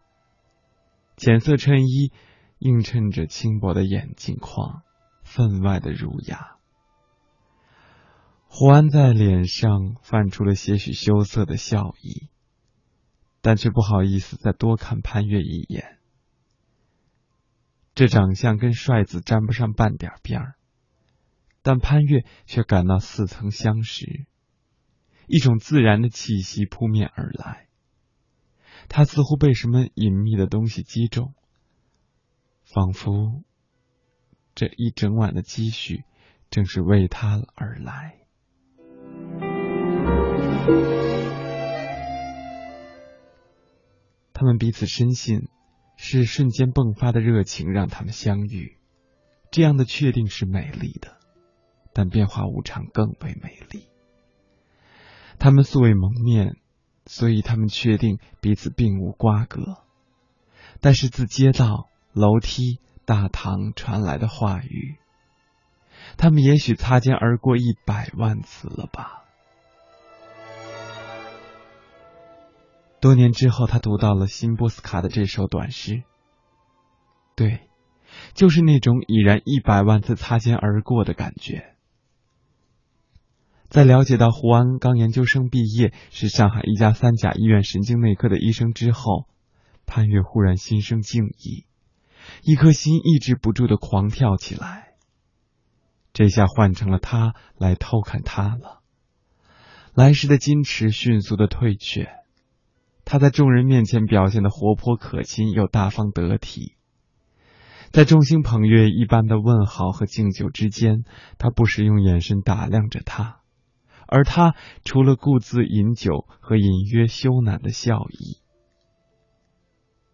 [1.16, 2.12] 浅色衬衣。
[2.58, 4.82] 映衬着轻薄的眼镜框，
[5.22, 6.56] 分外的儒雅。
[8.46, 12.28] 胡安在脸上泛出了些许羞涩的笑意，
[13.40, 15.98] 但却不好意思再多看潘越一眼。
[17.94, 20.54] 这长相跟帅子沾不上半点边儿，
[21.62, 24.26] 但潘越却感到似曾相识，
[25.26, 27.68] 一种自然的气息扑面而来。
[28.88, 31.34] 他似乎被什么隐秘的东西击中。
[32.74, 33.44] 仿佛
[34.54, 36.04] 这一整晚的积蓄
[36.50, 38.18] 正是为他而来。
[44.34, 45.48] 他们彼此深信，
[45.96, 48.76] 是瞬间迸发的热情让他们相遇。
[49.50, 51.16] 这样的确定是美丽的，
[51.94, 53.88] 但变化无常更为美丽。
[55.38, 56.58] 他们素未谋面，
[57.06, 59.78] 所以他们确定彼此并无瓜葛。
[60.82, 61.87] 但是自街道。
[62.18, 64.96] 楼梯大堂传来的话语。
[66.16, 69.24] 他们也许擦肩而过一百万次了吧。
[73.00, 76.02] 多年之后他读到了新波斯卡的这首短诗。
[77.36, 77.60] 对
[78.34, 81.76] 就是那种已然一百万次擦肩而过的感觉。
[83.68, 89.26] 在了解到胡安刚研究生毕业是上海一家三甲医院神经内科的医生之后
[89.86, 91.67] 潘越忽然心生敬意。
[92.42, 94.94] 一颗心抑制不住的狂跳起来。
[96.12, 98.80] 这下换成了他来偷看他了。
[99.94, 102.08] 来时的矜持迅速的退却，
[103.04, 106.74] 他在众人面前表现的活泼可亲又大方得体。
[107.90, 111.04] 在众星捧月一般的问好和敬酒之间，
[111.38, 113.40] 他不时用眼神打量着他。
[114.06, 118.38] 而他除了顾自饮酒和隐约羞赧的笑意，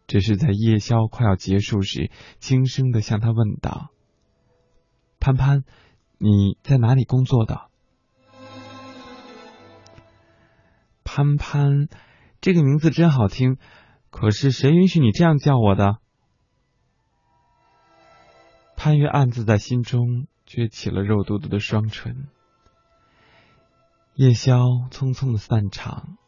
[0.06, 3.90] 只是在夜宵快要结束时，轻声的向他问道
[5.18, 5.64] ：“潘潘，
[6.18, 7.68] 你在哪里工作的？”
[11.04, 11.88] 潘潘，
[12.40, 13.58] 这个名字真好听，
[14.10, 15.98] 可是谁允许你这样叫我的？
[18.76, 22.28] 潘越暗自在心中撅起了肉嘟嘟的双唇。
[24.14, 24.58] 夜宵
[24.90, 26.18] 匆匆的散场，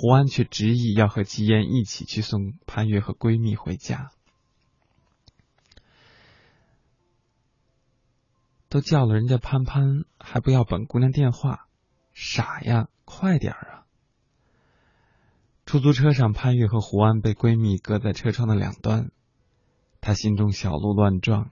[0.00, 4.12] 胡安却执意要和吉言一起去送潘越和闺蜜回家。
[8.68, 11.66] 都叫了人家潘潘，还不要本姑娘电话，
[12.14, 12.86] 傻呀！
[13.04, 13.86] 快点啊！
[15.66, 19.10] 出租车上，潘越和胡安被闺蜜隔在车窗的两端，
[20.00, 21.50] 她心中小鹿乱撞，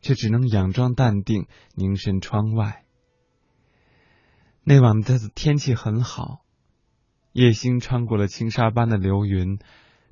[0.00, 2.84] 却只能佯装淡定，凝神窗外。
[4.62, 6.44] 那晚的天气很好，
[7.32, 9.58] 夜星穿过了轻纱般的流云，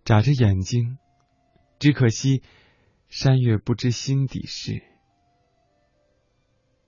[0.04, 0.98] 眨着眼睛。
[1.78, 2.42] 只可惜，
[3.08, 4.82] 山月不知心底事。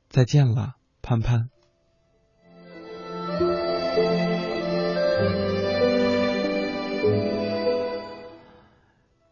[0.08, 1.50] 再见了，潘潘。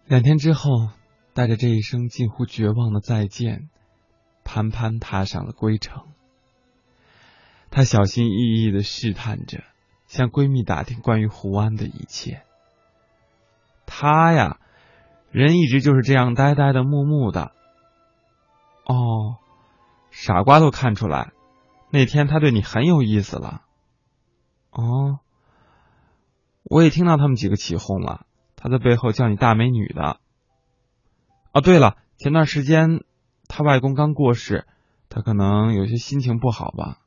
[0.06, 0.90] 两天之后，
[1.32, 3.70] 带着这一声近乎绝望的再见，
[4.44, 6.12] 潘潘踏上了归程。
[7.70, 9.64] 他小心翼翼的试探着，
[10.07, 12.43] 向闺蜜打听关于胡安的一切。
[13.87, 14.59] 他呀，
[15.31, 17.53] 人一直就是这样呆呆的、木木的。
[18.85, 19.37] 哦，
[20.11, 21.33] 傻瓜都看出来，
[21.91, 23.62] 那天他对你很有意思了。
[24.70, 25.20] 哦，
[26.65, 28.27] 我也听到他们几个起哄了，
[28.57, 30.20] 他在背后叫你大美女的。
[31.53, 33.05] 哦，对了，前段时间
[33.49, 34.66] 他外公刚过世，
[35.09, 36.99] 他可能有些心情不好吧。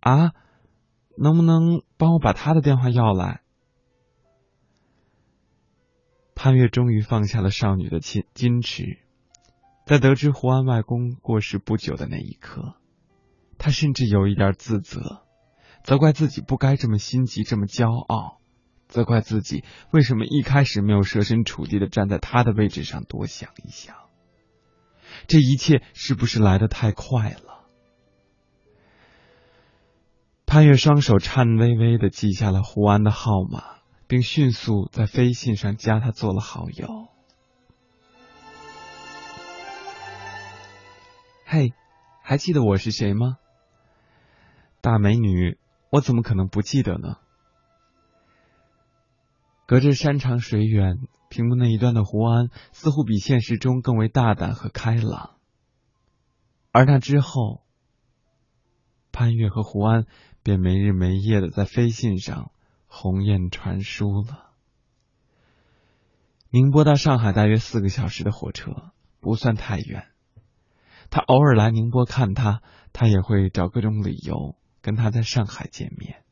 [0.00, 0.32] 啊，
[1.22, 3.42] 能不能帮我把他的电话要来？
[6.34, 8.98] 潘越终于放下了少女的矜矜持，
[9.84, 12.74] 在得知胡安外公过世不久的那一刻，
[13.58, 15.26] 他甚至有一点自责，
[15.84, 18.40] 责怪自己不该这么心急，这么骄傲，
[18.88, 23.94] 责怪自己为什么一开始没有设身处地的站在他的位置上多想一想。
[25.26, 27.49] 这一切是不是来的太快了？
[30.50, 33.62] 潘越双手颤巍巍的记下了胡安的号码，
[34.08, 37.06] 并迅速在飞信上加他做了好友。
[41.46, 41.72] 嘿，
[42.24, 43.36] 还记得我是谁吗？
[44.80, 45.56] 大美女，
[45.88, 47.18] 我怎么可能不记得呢？
[49.66, 50.96] 隔着山长水远，
[51.28, 55.36] 屏幕那一端的胡安似乎比现实中更为大胆和开朗。
[56.72, 57.62] 而那之后，
[59.12, 60.06] 潘越和胡安。
[60.42, 62.50] 便没日没夜的在飞信上
[62.86, 64.50] 鸿雁传书了。
[66.50, 70.08] 宁波到上海大约四个小时的火车，不算太远。
[71.08, 72.62] 他偶尔来宁波看他，
[72.92, 76.24] 他也会找各种理由跟他在上海见面。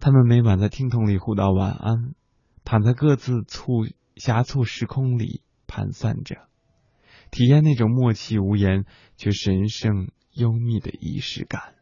[0.00, 2.14] 他们每晚在听筒里互道晚安，
[2.64, 3.86] 躺在各自簇
[4.16, 6.48] 狭促时空里盘算着，
[7.30, 8.84] 体验那种默契无言
[9.16, 11.73] 却神圣幽密的仪式感。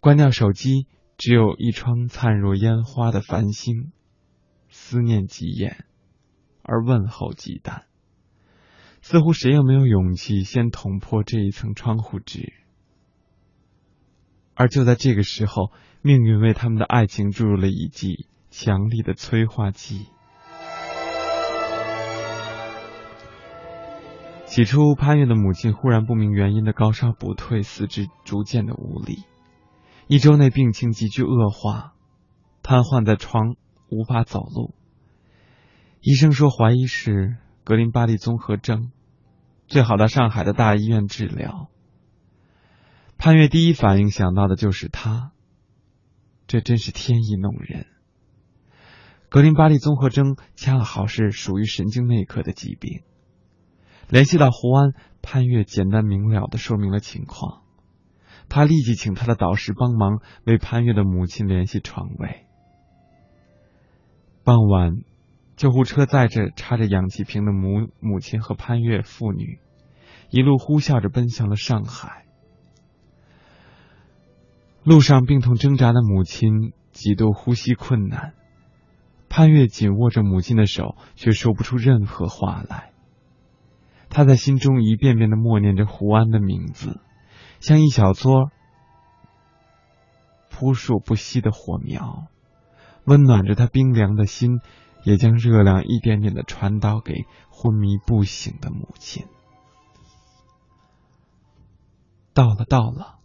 [0.00, 0.86] 关掉手机，
[1.18, 3.92] 只有一窗灿若烟花的繁星，
[4.70, 5.84] 思念极眼，
[6.62, 7.84] 而问候极淡。
[9.02, 12.54] 似乎谁也没有勇气先捅破这一层窗户纸。
[14.54, 15.70] 而就在这个时候，
[16.00, 20.06] 命运为他们的爱情注入了一剂强力的催化剂。
[24.46, 29.24] 起初，潘越的母亲忽然不明原因的高烧不退，四肢逐渐的无力。
[30.10, 31.94] 一周内病情急剧恶化，
[32.64, 33.54] 瘫痪在床，
[33.90, 34.74] 无法走路。
[36.00, 38.90] 医生说怀疑是格林巴利综合征，
[39.68, 41.68] 最好到上海的大医院治疗。
[43.18, 45.30] 潘越第一反应想到的就是他，
[46.48, 47.86] 这真是天意弄人。
[49.28, 53.04] 格林巴利综合征恰好是属于神经内科的疾病。
[54.08, 54.92] 联系到胡安，
[55.22, 57.62] 潘越简单明了的说明了情况。
[58.50, 62.44] 他立即请他的导师帮忙为潘越的母亲联系床位。
[64.42, 65.02] 傍晚，
[65.56, 69.60] 救护车载着插着氧气瓶的母母亲和潘越父女，
[70.30, 72.24] 一路呼啸着奔向了上海。
[74.82, 78.32] 路上，病痛挣扎的母亲几度呼吸困难，
[79.28, 82.90] 潘越紧握着母亲的手，却说不出任何话来。
[84.08, 86.98] 他在心中一遍遍的默念着胡安的名字。
[87.60, 88.50] 像一小撮
[90.50, 92.26] 扑朔不息的火苗，
[93.04, 94.60] 温暖着他冰凉的心，
[95.04, 99.26] 也将热量一点点的传导给昏迷不醒的母亲。
[102.32, 103.18] 到了，到了，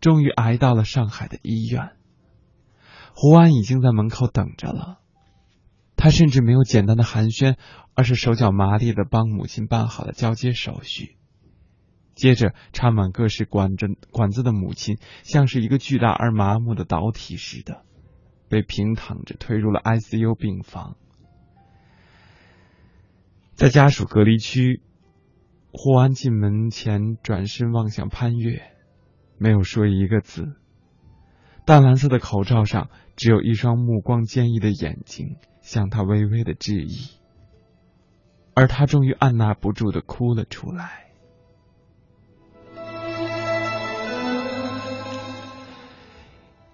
[0.00, 1.96] 终于挨到了上海的医院。
[3.14, 4.98] 胡安已经在门口等着了，
[5.96, 7.56] 他甚至没有简单的寒暄，
[7.94, 11.17] 而是手脚麻利的帮母亲办好了交接手续。
[12.18, 17.84] 接着，插满各式管着管子的母亲，像是一个巨大而麻木的导体似的，
[18.48, 20.96] 被平躺着推入了 ICU 病房。
[23.54, 24.82] 在家属隔离区，
[25.72, 28.62] 霍安进门前转身望向潘越，
[29.38, 30.56] 没有说一个字。
[31.64, 37.10] 淡蓝色的口罩上，只有一双目光坚毅的眼睛向他微微的致意，
[38.54, 41.07] 而他终于按捺不住的哭了出来。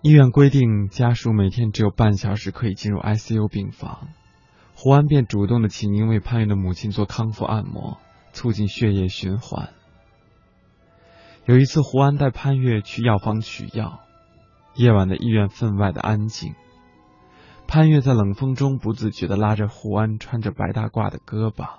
[0.06, 4.08] 医院规定，家属每天只有半小时可以进入 ICU 病房。
[4.74, 7.96] 胡安便主动的请缨为潘越的母亲做康复按摩，
[8.34, 9.70] 促进血液循环。
[11.46, 14.00] 有一次，胡安带潘越去药房取药，
[14.74, 16.54] 夜晚的医院分外的安静。
[17.66, 21.78] 潘越在冷风中不自觉的拉着胡安穿着白大褂的胳膊。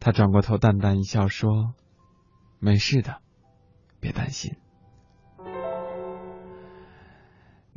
[0.00, 1.72] 他转过头，淡淡一笑说
[2.60, 3.22] ：“没事的，
[4.00, 4.56] 别担心。”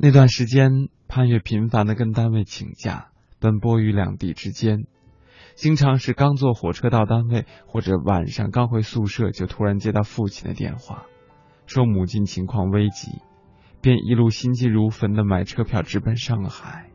[0.00, 0.70] 那段时间，
[1.08, 3.08] 潘越频繁的跟单位请假，
[3.40, 4.84] 奔波于两地之间，
[5.56, 11.06] 经常是刚坐火车到单位，或者晚上刚回宿舍，就突然接到父亲的电话，
[11.66, 13.08] 说母亲情况危急，
[13.80, 16.90] 便一路心急如焚的买车票直奔上海。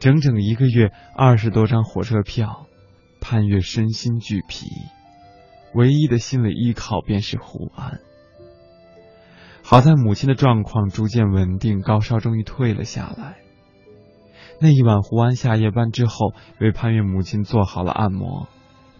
[0.00, 2.66] 整整一个月，二十多张火车票，
[3.20, 4.66] 潘越身心俱疲，
[5.74, 8.00] 唯一的心理依靠便是胡安。
[9.66, 13.38] 好在母亲的状况逐渐稳定，高烧终于退了下来。
[14.60, 18.46] 那一晚，胡安下夜班之后，为潘越母亲做好了按摩，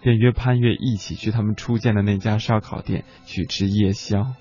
[0.01, 4.33] 便约潘越一起去他们初见的那家烧烤店去吃夜宵。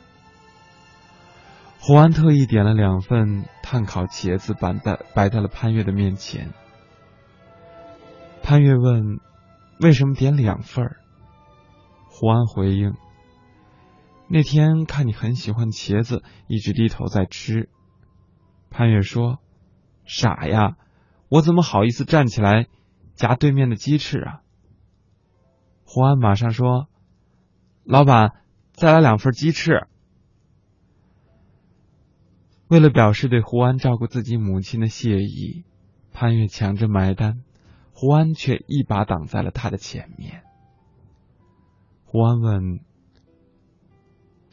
[1.81, 6.53] 胡安特意点了两份炭烤茄子，摆在摆在了潘越的面前。
[8.41, 9.19] 潘越问
[9.81, 10.85] ：“为什么点两份？”
[12.09, 12.93] 胡安回应。
[14.27, 17.69] 那天看你很喜欢茄子，一直低头在吃。
[18.71, 19.39] 潘越说
[20.05, 20.77] ：“傻呀，
[21.29, 22.67] 我怎么好意思站起来
[23.13, 24.41] 夹对面的鸡翅啊？”
[25.85, 26.87] 胡安马上说
[27.85, 28.31] ：“老板，
[28.71, 29.87] 再来两份鸡翅。”
[32.69, 35.63] 为了表示对胡安照顾自己母亲的谢意，
[36.11, 37.43] 潘越抢着买单，
[37.93, 40.41] 胡安却一把挡在了他的前面。
[42.05, 42.79] 胡安问。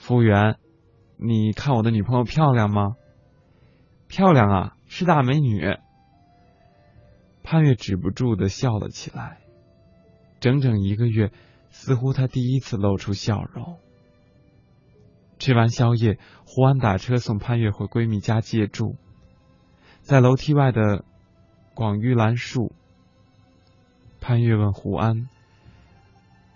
[0.00, 0.56] 服务员，
[1.18, 2.96] 你看我的女朋友漂亮吗？
[4.08, 5.76] 漂亮啊，是大美女。
[7.42, 9.40] 潘越止不住的笑了起来。
[10.40, 11.30] 整整一个月，
[11.68, 13.78] 似乎他第一次露出笑容。
[15.38, 18.96] 吃完宵夜，胡安打车送潘越回闺蜜家借住。
[20.00, 21.04] 在楼梯外的
[21.74, 22.72] 广玉兰树，
[24.18, 25.28] 潘越问胡安：“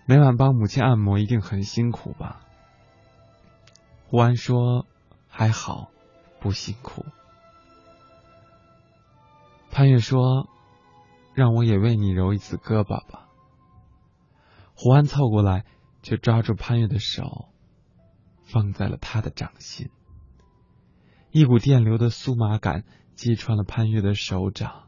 [0.07, 2.41] 每晚帮母亲按摩一定很辛苦吧？”
[4.07, 4.85] 胡安说
[5.27, 5.89] ：“还好，
[6.39, 7.05] 不辛苦。”
[9.71, 10.47] 潘越说
[11.33, 13.29] ：“让我也为你揉一次胳膊吧。”
[14.77, 15.65] 胡安凑过来，
[16.01, 17.49] 就抓住潘越的手，
[18.43, 19.89] 放在了他的掌心。
[21.31, 24.87] 一股电流的酥麻感击穿了潘越的手掌，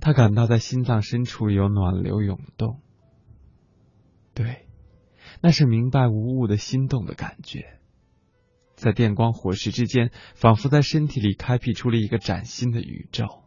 [0.00, 2.82] 他感到在心脏深处有暖流涌动。
[4.34, 4.65] 对，
[5.40, 7.78] 那是明白无误的心动的感觉。
[8.74, 13.42] 在电光火石之间，仿佛在身体里开辟出了一个崭新的宇宙。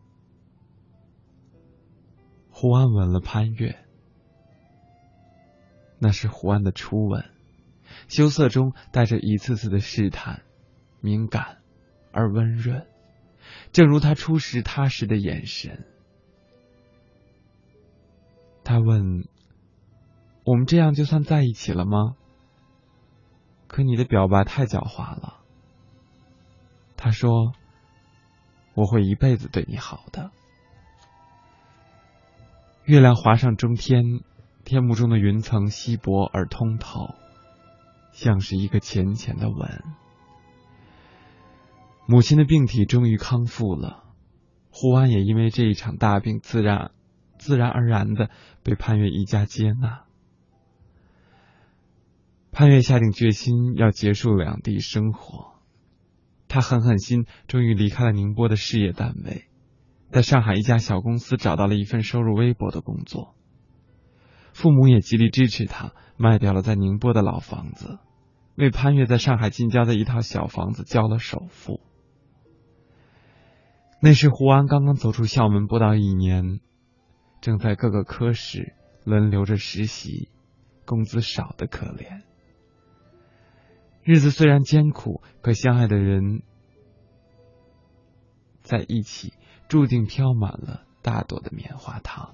[2.49, 3.77] 胡安吻了潘越，
[5.99, 7.25] 那是胡安的初吻，
[8.07, 10.41] 羞涩中带着一次次的试探，
[10.99, 11.59] 敏感
[12.11, 12.87] 而温润，
[13.71, 15.85] 正如他初时踏实的眼神。
[18.63, 19.27] 他问
[20.43, 22.15] ：“我们这样就算在一起了吗？”
[23.67, 25.35] 可你的表白太狡猾了。
[26.97, 27.53] 他说
[28.73, 30.31] ：“我会一辈子对你好的。”
[32.85, 34.21] 月亮划上中天，
[34.65, 37.13] 天幕中的云层稀薄而通透，
[38.11, 39.83] 像是一个浅浅的吻。
[42.07, 44.03] 母亲的病体终于康复了，
[44.71, 46.89] 胡安也因为这一场大病，自然
[47.37, 48.31] 自然而然的
[48.63, 50.05] 被潘越一家接纳。
[52.59, 55.53] 潘越下定决心要结束两地生活，
[56.49, 59.45] 他狠狠心，终于离开了宁波的事业单位。
[60.11, 63.33] 在上海一家小公司找到了一份收入微薄的工作，
[64.51, 67.97] 父母也极力支持他，卖掉了在宁波的老房子，
[68.57, 71.79] 为潘越在上海近郊的一套小房子交了首付。
[74.01, 76.59] 那时胡安刚刚走出校门不到一年，
[77.39, 78.75] 正在各个科室
[79.05, 80.27] 轮流着实习，
[80.85, 82.23] 工资少的可怜。
[84.09, 86.41] 日子虽然艰苦，可相爱的人
[88.63, 89.33] 在一起。
[89.67, 92.33] 注定飘满了大朵的棉花糖。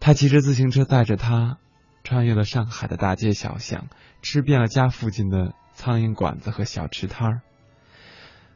[0.00, 1.58] 他骑着自行车带着她，
[2.04, 3.88] 穿越了上海的大街小巷，
[4.22, 7.40] 吃遍了家附近的苍蝇馆子和小吃摊儿。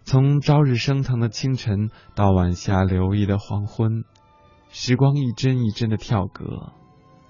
[0.04, 4.04] 从朝日升腾的清晨到晚霞流溢的黄昏，
[4.70, 6.72] 时光一帧一帧的跳格，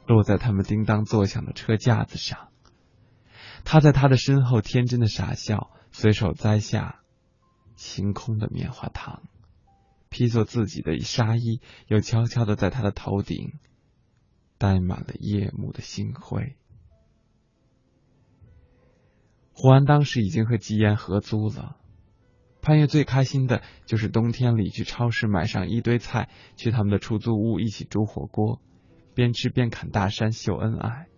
[0.07, 2.52] 落在他们叮当作响的车架子上。
[3.65, 6.99] 他在他的身后天真的傻笑，随手摘下。
[7.75, 9.23] 晴空的棉花糖，
[10.09, 13.55] 披作自己的纱衣，又悄悄的在他的头顶
[14.57, 16.55] 戴满了夜幕的星辉。
[19.53, 21.77] 胡安当时已经和吉言合租了，
[22.61, 28.61] 潘越最开心的就是冬天里去超市买上一堆菜，去他们的出租屋一起煮火锅，
[29.15, 31.09] 边吃边侃大山秀恩爱。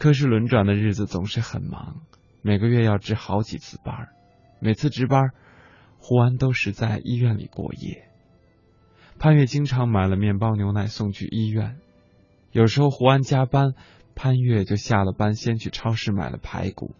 [0.00, 2.00] 科室轮转的日子总是很忙，
[2.40, 4.08] 每个月要值好几次班
[4.58, 5.32] 每次值班，
[5.98, 8.08] 胡安都是在医院里过夜。
[9.18, 11.76] 潘越经常买了面包、牛奶送去医院。
[12.50, 13.74] 有时候胡安加班，
[14.14, 16.94] 潘越就下了班先去超市买了排骨，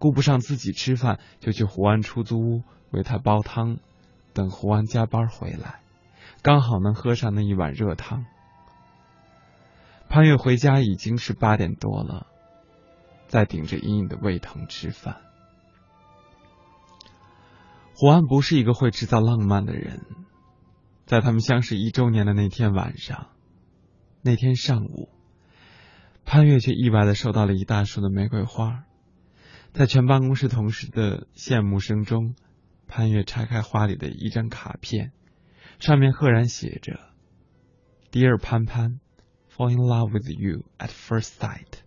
[0.00, 3.78] 顾不上自己吃饭，就去胡安出租屋为他煲汤，
[4.32, 5.82] 等胡安加班回来，
[6.42, 8.26] 刚好能喝上那一碗热汤。
[10.08, 12.26] 潘越回家已经是八点多了，
[13.26, 15.20] 在顶着隐隐的胃疼吃饭。
[17.96, 20.02] 胡安不是一个会制造浪漫的人，
[21.06, 23.28] 在他们相识一周年的那天晚上，
[24.22, 25.08] 那天上午，
[26.24, 28.84] 潘越却意外的收到了一大束的玫瑰花，
[29.72, 32.34] 在全办公室同事的羡慕声中，
[32.88, 35.12] 潘越拆开花里的一张卡片，
[35.78, 36.98] 上面赫然写着
[38.10, 38.98] 迪尔潘潘
[39.56, 41.80] ，Fall in love with you at first sight。”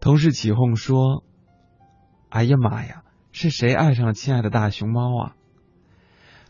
[0.00, 1.24] 同事起哄说
[2.30, 5.36] ：“哎呀妈呀！”是谁爱上了亲爱的大熊猫啊？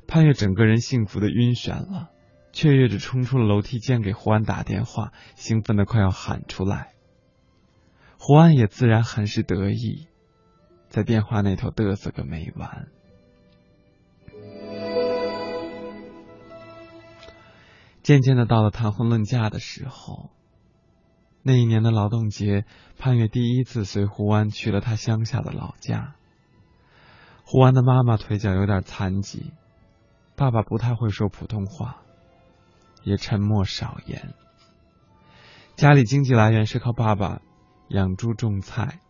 [0.06, 2.08] 潘越整个人幸福的晕眩了，
[2.52, 6.94] 雀跃着冲出了楼梯间，给胡安打电话，兴奋的快要喊出来。
[8.18, 10.08] 胡安也自然很是得意，
[10.88, 12.88] 在电话那头嘚瑟个没完。
[18.02, 20.30] 渐渐的到了谈婚论嫁的时候，
[21.42, 22.64] 那一年的劳动节，
[22.98, 26.14] 潘越第一次随胡安去了他乡下的老家。
[27.44, 29.52] 胡安的妈妈腿脚有点残疾，
[30.36, 32.02] 爸爸不太会说普通话，
[33.02, 34.34] 也沉默少言。
[35.76, 37.42] 家里经济来源是靠爸爸
[37.88, 39.00] 养猪种菜，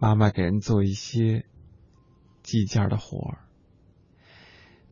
[0.00, 1.44] 妈妈给人做一些
[2.42, 3.43] 计件的活儿。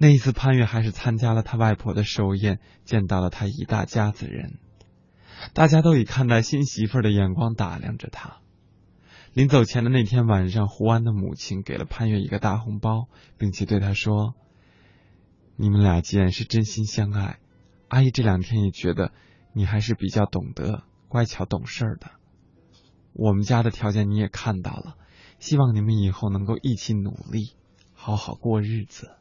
[0.02, 4.58] 那一次，潘越还是参加了他外婆的寿宴，见到了他一大家子人，
[5.54, 8.38] 大家都以看待新媳妇的眼光打量着他。
[9.32, 13.06] 临走前的那天晚上，胡安的母亲给了潘越一个大红包，
[13.38, 14.34] 并且对他说
[15.54, 17.38] ：“你们俩既然是真心相爱，
[17.86, 19.12] 阿姨这两天也觉得
[19.52, 22.10] 你还是比较懂得、乖巧懂事的。
[23.12, 24.96] 我们家的条件你也看到了，
[25.38, 27.52] 希望你们以后能够一起努力，
[27.94, 29.12] 好好过日子。”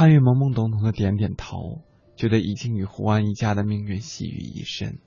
[0.00, 1.82] 潘越懵懵懂懂的点点头，
[2.16, 4.98] 觉得已经与胡安一家的命运系于一身。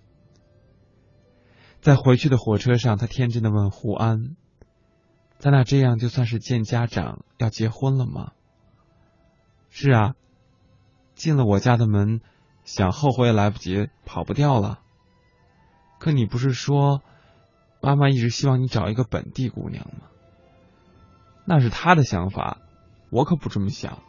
[1.82, 4.36] 在回去的火车上，他天真的问胡安
[5.40, 8.34] ：“咱俩这样就算是见家长要结婚了吗
[9.72, 10.14] ？”“是啊，
[11.15, 12.22] 进了我家的门，
[12.64, 14.82] 想后悔也来不及，跑不掉了。
[15.98, 17.02] 可你不是说，
[17.82, 20.06] 妈妈一直希望你找一个本地姑娘吗？
[21.45, 22.60] 那是她的想法，
[23.10, 24.03] 我可不这么想。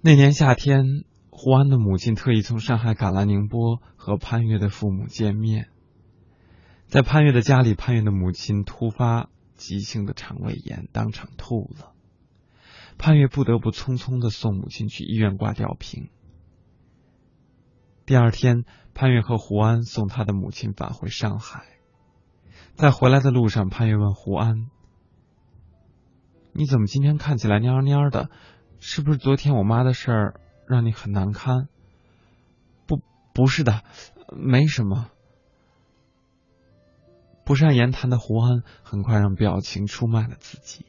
[0.00, 5.70] 那年夏天，胡安的母亲特意从上海赶来宁波和潘越的父母见面。
[6.86, 11.94] 在潘越的家里，潘越的母亲突发急性的肠胃炎，当场吐了。
[12.96, 16.10] 潘越不得不匆匆的送母亲去医院挂吊瓶。
[18.06, 18.64] 第二天，
[18.94, 21.64] 潘越和胡安送他的母亲返回上海。
[22.76, 24.70] 在回来的路上，潘越问胡安
[26.54, 28.30] ：“你怎么今天看起来蔫蔫的？
[28.80, 31.68] 是不是昨天我妈的事儿让你很难堪
[32.86, 33.00] ？”“不，
[33.34, 33.82] 不是的，
[34.32, 35.10] 没什么。”
[37.44, 40.84] 不善言谈的胡安很快让表情出卖了自己。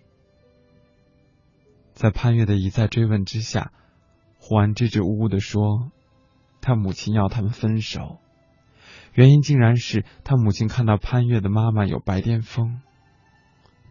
[1.93, 3.71] 在潘越的一再追问之下，
[4.37, 5.89] 胡安支支吾吾的说
[6.61, 8.19] ：“他母亲要他们分手，
[9.13, 12.81] 原因竟然是他母亲看到潘越的妈妈有白癜风，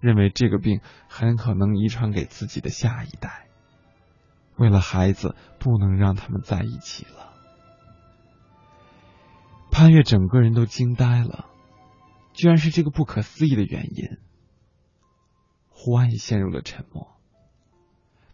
[0.01, 3.48] 认为这个病很可能遗传给自己的下一代。
[4.59, 7.33] 为了孩子，不能让他们在一起了。”
[9.71, 11.47] 潘越整个人都惊呆了。
[12.35, 14.19] 居然是这个不可思议的原因。
[15.71, 17.17] 胡安也陷入了沉默。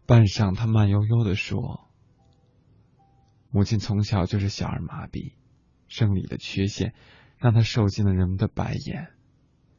[0.04, 1.88] 半晌，他慢悠悠的说
[3.48, 5.32] ：“母亲从小就是小儿麻痹，
[5.88, 6.94] 生理的缺陷
[7.38, 9.14] 让他受尽了人们的白眼。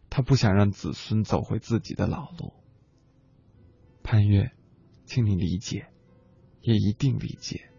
[0.10, 2.54] 他不想让子孙走回自己的老路。
[4.02, 4.54] 潘越，
[5.06, 5.88] 请你理解，
[6.66, 7.70] 也一定理解。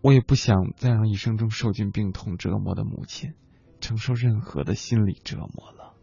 [0.00, 3.34] 我也不想再让一生中受尽病痛折磨的母亲。”
[3.80, 5.94] 承受任何的心理折磨了。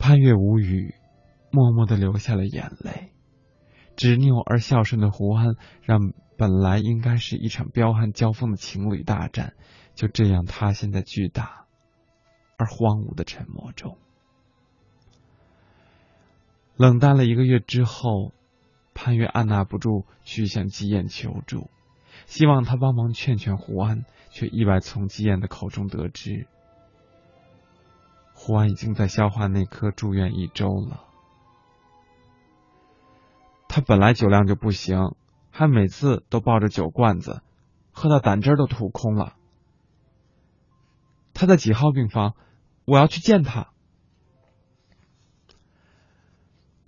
[0.00, 0.96] 潘越无语，
[1.52, 3.12] 默默的流下了眼泪。
[3.94, 6.00] 执拗而孝顺的胡安，让
[6.36, 9.54] 本来应该是一场彪悍交锋的情侣大战，
[9.94, 11.66] 就这样塌陷在巨大
[12.56, 13.96] 而荒芜的沉默中。
[16.80, 18.32] 冷淡了一个月之后，
[18.94, 21.68] 潘越按捺不住去向季燕求助。
[22.24, 26.46] 希望他帮忙劝劝胡安，却意外从季燕的口中得知，
[28.32, 31.04] 胡安已经在消化内科住院一周了。
[33.68, 35.14] 他本来酒量就不行，
[35.50, 37.42] 还每次都抱着酒罐子，
[37.92, 39.34] 喝到胆汁都吐空了。
[41.34, 42.34] 他在几号病房？
[42.86, 43.68] 我要去见他。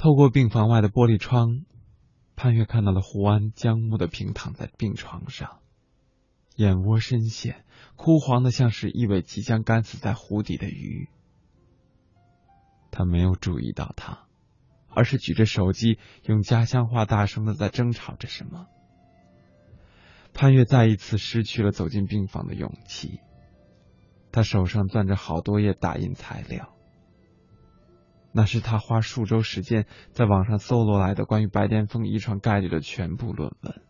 [0.02, 1.64] 透过病房外的玻璃窗。
[2.34, 5.60] 潘越看到了胡安僵木的平躺在病床上，
[6.56, 7.64] 眼窝深陷，
[7.94, 11.08] 枯黄的像是一尾即将干死在湖底的鱼。
[12.90, 14.26] 他没有注意到他，
[14.88, 18.66] 而是举着手机，用家乡话大声的在争吵着什么。
[20.34, 23.20] 潘越再一次失去了走进病房的勇气，
[24.32, 26.71] 他手上攥着好多页打印材料。
[28.32, 33.82] 那是他花数周时间在网上搜罗来的关于白癜风遗传概率的全部论文。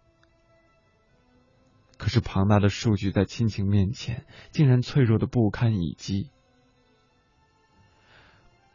[1.97, 6.31] 可是庞大的数据在亲情面前，竟然脆弱的不堪一击。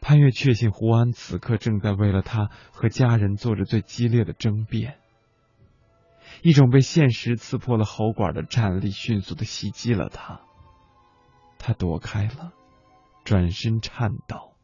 [0.00, 4.98] 潘越确信胡安此刻正在为了他和家人做着最激烈的争辩。
[6.42, 10.40] 一种被现实刺破了喉管的战力迅速的袭击了他，
[11.58, 12.52] 他躲开了，
[13.24, 14.54] 转身颤抖。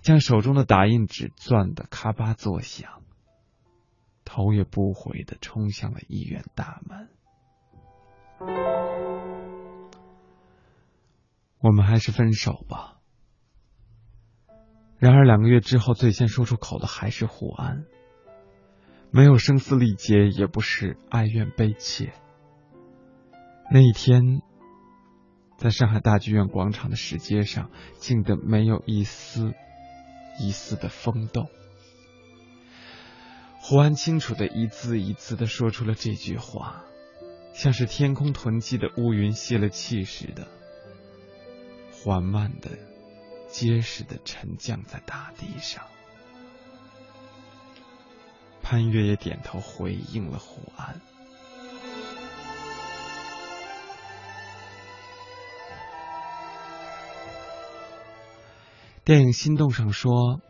[0.00, 3.02] 将手中的打印纸攥得咔吧作响，
[4.24, 7.08] 头也不回的冲向了医院大门。
[11.60, 12.98] 我们还是分手吧。
[14.98, 17.84] 然而两个月之后，最先说出口的还是胡安，
[19.10, 22.12] 没有声嘶力竭，也不是哀怨悲切。
[23.70, 24.40] 那一天，
[25.56, 29.54] 在上海大剧院广场的石阶上，静得没有一丝。
[30.38, 31.50] 一丝的风动，
[33.60, 36.84] 胡安清楚的一字一字的说出了这句话，
[37.54, 40.46] 像是天空囤积的乌云泄了气似的，
[41.92, 42.70] 缓慢的、
[43.48, 45.84] 结实的沉降在大地上。
[48.62, 51.00] 潘越也点头回应了胡安。
[59.08, 60.42] 电影《心动》上说：“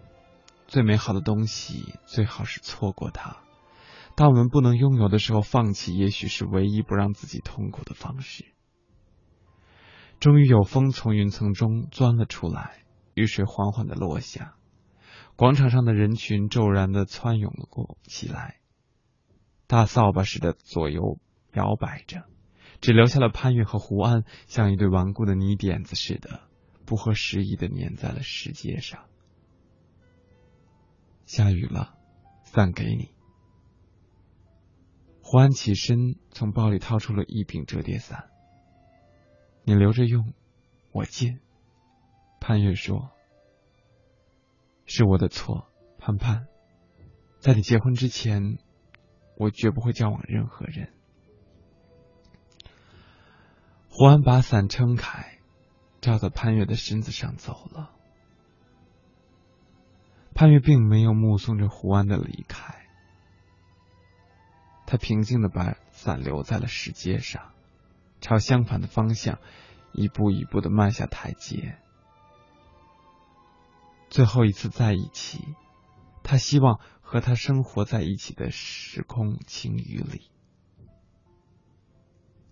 [0.67, 3.37] 最美好的东西，最好是错过它。
[4.17, 8.47] 当我们不能拥有的时候，放弃也许是唯一不让自己痛苦的方式。”
[10.19, 12.83] 终于有风从云层中钻了出来，
[13.15, 14.57] 雨水缓缓的落下，
[15.37, 18.57] 广场上的人群骤然的窜涌了过起来，
[19.69, 21.21] 大扫把似的左右
[21.53, 22.25] 摇摆着，
[22.81, 26.41] 只留下了潘越和胡安，像一对顽固的泥点子似的，
[26.89, 29.05] 不合时宜的粘在了石阶上。
[31.27, 31.95] 下雨了，
[32.45, 33.11] 伞给你。
[35.21, 38.31] 胡安起身，从包里掏出了一柄折叠伞。
[39.65, 40.33] 你留着用，
[40.91, 41.39] 我借。
[42.41, 43.11] 潘越说
[44.87, 46.47] ：“是我的错，潘潘，
[47.39, 48.57] 在你结婚之前，
[49.37, 50.95] 我绝不会交往任何人。”
[53.93, 55.38] 胡安把伞撑开，
[56.01, 57.95] 照在潘越的身子上走了。
[60.35, 62.87] 潘越并没有目送着胡安的离开。
[64.87, 67.53] 他平静的把伞留在了石阶上，
[68.21, 69.39] 朝相反的方向
[69.93, 71.79] 一步一步的迈下台阶。
[74.09, 75.57] 最后一次在一起，
[76.23, 80.31] 他希望和他生活在一起的时空晴雨里。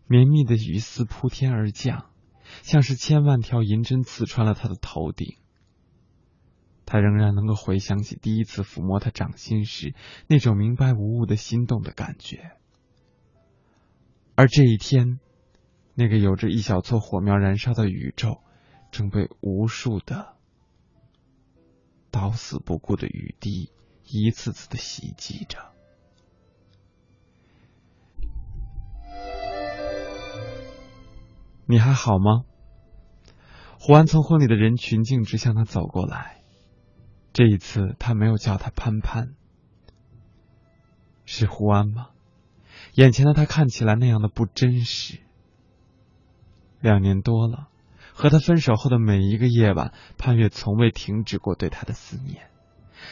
[0.07, 2.11] 绵密的雨丝铺天而降，
[2.63, 5.37] 像是千万条银针刺穿了他的头顶。
[6.89, 9.93] 他仍然能够回想起第一次抚摸他掌心时
[10.29, 12.53] 那种明白无误的心动的感觉，
[14.37, 15.19] 而这一天，
[15.95, 18.41] 那个有着一小撮火苗燃烧的宇宙，
[18.93, 20.37] 正被无数的
[22.13, 23.73] 到死不顾的雨滴
[24.05, 25.76] 一次次的袭击着。
[31.67, 32.45] 你还好吗？
[33.79, 36.43] 胡安从婚礼的人群径直向他走过来。
[37.33, 39.35] 这一次，他没有叫他潘潘，
[41.25, 42.09] 是胡安吗？
[42.95, 45.19] 眼前的他看起来那样的不真实。
[46.81, 47.69] 两年多了，
[48.15, 52.49] 和他分手后的每一个夜晚，潘越从未停止过对他的思念。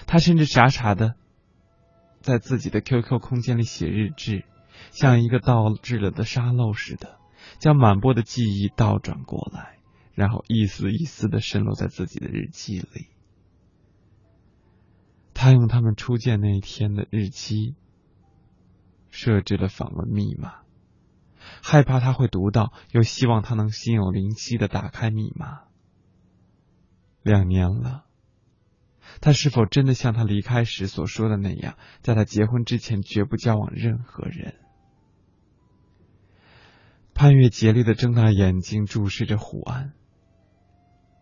[0.07, 1.17] 他甚至傻傻的
[2.21, 4.45] 在自己的 QQ 空间里写日志，
[4.91, 7.19] 像一个倒置了的沙漏似的，
[7.59, 9.79] 将满播的记忆倒转过来，
[10.15, 13.09] 然后一丝一丝的渗落在自己的日记里。
[15.33, 17.75] 他用他们初见那一天的日期
[19.11, 20.63] 设置了访问密码，
[21.63, 25.63] 害怕他会读到，又希望他能心有灵犀的打开密码。
[27.23, 28.05] 两年了，
[29.21, 34.55] 他是否真的像他离开时所说的那样，在他结婚之前绝不交往任何人？
[37.15, 39.95] 潘越竭力的睁大眼睛注视着胡安，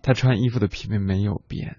[0.03, 1.77] 他穿衣服的品味没有变。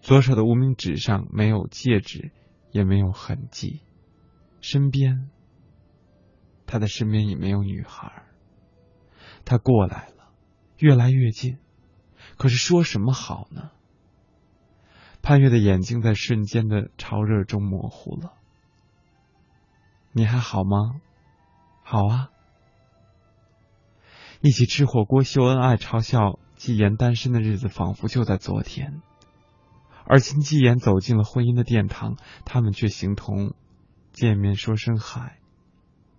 [0.00, 2.32] 左手的无名指上没有戒指，
[2.72, 3.80] 也没有痕迹。
[4.60, 5.30] 身边，
[6.66, 8.24] 他的身边也没有女孩。
[9.44, 10.32] 他过来了，
[10.78, 11.58] 越来越近，
[12.36, 13.70] 可是说什么好呢？
[15.22, 18.34] 潘越的眼睛在瞬间的潮热中模糊了。
[20.10, 21.00] 你还好吗？
[21.82, 22.30] 好啊。
[24.40, 29.00] 一起吃火锅、秀恩爱、嘲笑季言单身的日子，仿佛就在昨天。
[30.04, 33.54] 而秦季言走进了婚姻的殿堂，他们却形同
[34.10, 35.38] 见面说声嗨，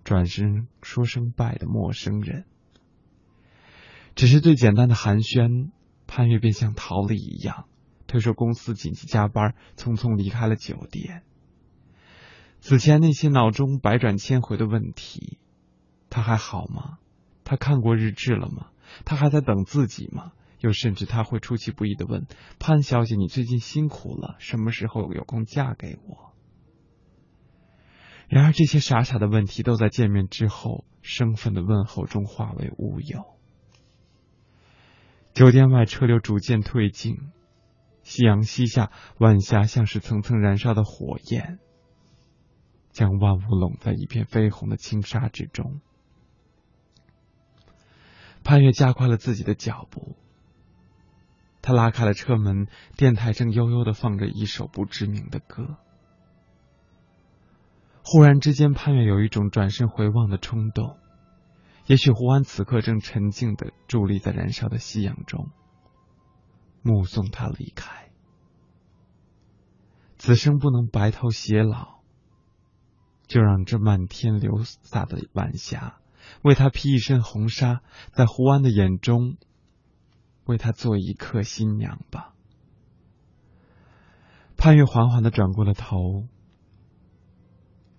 [0.05, 2.45] 转身说声拜的陌生人。
[4.15, 5.71] 只是最简单的寒暄，
[6.07, 7.65] 潘越便像逃了一样，
[8.07, 11.23] 推说公司紧急加班，匆匆离开了酒店。
[12.61, 15.39] 此前那些脑中百转千回的问题，
[16.13, 16.99] 他还好吗？
[17.43, 18.67] 他看过日志了吗？
[19.03, 20.31] 他还在等自己吗？
[20.59, 22.27] 又甚至他会出其不意的问
[22.59, 26.31] 潘小姐：“你最近辛苦了，什么时候有空嫁给我？”
[28.29, 33.25] 然而这些傻傻的问题都在见面之后生分的问候中化为乌有。
[35.33, 37.17] 酒店外车流逐渐退尽，
[38.03, 41.57] 夕阳西下，晚霞像是层层燃烧的火焰，
[42.91, 45.81] 将万物拢在一片绯红的轻纱之中。
[48.43, 50.15] 潘越加快了自己的脚步。
[51.61, 52.67] 他拉开了车门，
[52.97, 55.77] 电台正悠悠的放着一首不知名的歌。
[58.03, 60.97] 忽然之间，潘越有一种转身回望的冲动。
[61.85, 65.51] 也许胡安此刻正沉静的伫立在燃烧的夕阳中，
[66.81, 68.09] 目送他离开。
[70.17, 71.99] 此生不能白头偕老，
[73.27, 76.01] 就让这漫天流洒的晚霞
[76.41, 77.81] 为他披一身红纱，
[78.11, 79.37] 在胡安的眼中。
[80.45, 82.35] 为他做一刻新娘吧。
[84.57, 86.27] 潘越缓缓的转过了头，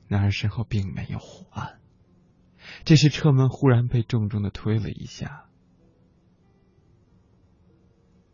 [0.08, 1.80] 然而身后并没有胡安。
[2.84, 5.46] 这时车门忽然被重重的推了一下。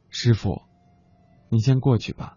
[0.08, 0.62] 师傅，
[1.50, 2.36] 你先过去吧。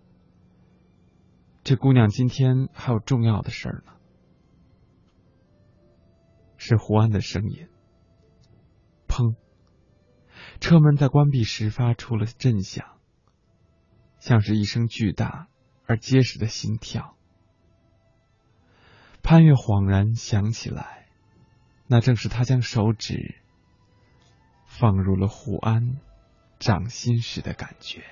[1.64, 3.94] 这姑娘今天还有重要的事儿呢。
[6.66, 7.68] 是胡安的声音。
[9.06, 9.36] 砰！
[10.62, 12.88] 车门在关闭时发出了震响，
[14.18, 15.50] 像是一声巨大
[15.86, 17.18] 而结实的心跳。
[19.22, 21.10] 潘越恍然想起来，
[21.88, 23.36] 那正是他将手指
[24.66, 25.98] 放入了胡安
[26.60, 28.04] 掌心时的感觉。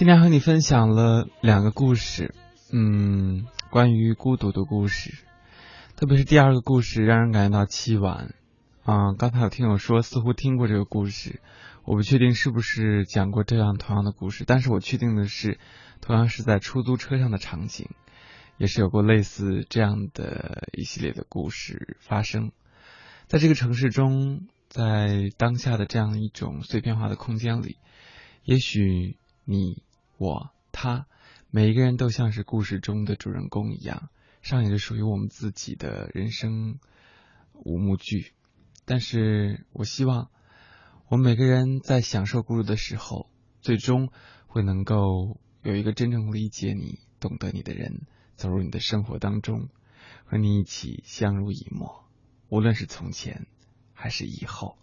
[0.00, 2.34] 今天和你分享了两个故事，
[2.72, 5.12] 嗯，关于孤独的故事，
[5.94, 8.34] 特别是第二个故事让人感觉到凄婉。
[8.82, 11.42] 啊、刚才有听友说似乎听过这个故事，
[11.84, 15.58] 我不确定是不是讲过这样同样的故事，但是我确定的是，
[16.00, 17.90] 同样是在出租车上的场景，
[18.56, 22.52] 也是有过类似这样的一系列的故事发生。
[23.26, 27.76] 在这个城市中，在当下的这样一种碎片化的空间里，
[28.44, 29.82] 也许你、
[30.20, 31.06] 我、他，
[31.48, 34.10] 每一个人都像是故事中的主人公一样，
[34.42, 36.78] 上演着属于我们自己的人生
[37.54, 38.34] 五幕剧。
[38.84, 40.28] 但是我希望，
[41.08, 43.30] 我们每个人在享受孤独的时候，
[43.62, 44.12] 最终
[44.46, 48.02] 会能够有一个真正理解你、懂得你的人
[48.36, 49.70] 走入你的生活当中，
[50.26, 52.04] 和你一起相濡以沫，
[52.50, 53.46] 无论是从前
[53.94, 54.76] 还是以后。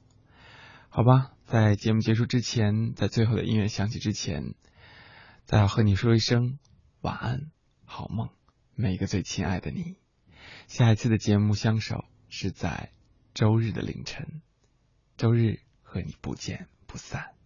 [0.89, 4.55] 好吧，在节目结束之前，在最后的音乐响起之前，
[5.47, 6.59] 再要和你说一声
[6.99, 7.51] 晚安，
[7.85, 8.29] 好梦，
[8.75, 9.95] 每一个最亲爱的你。
[10.67, 12.91] 下一次的节目相守是在
[13.33, 14.41] 周日的凌晨，
[15.15, 17.36] 周日和你不见不散。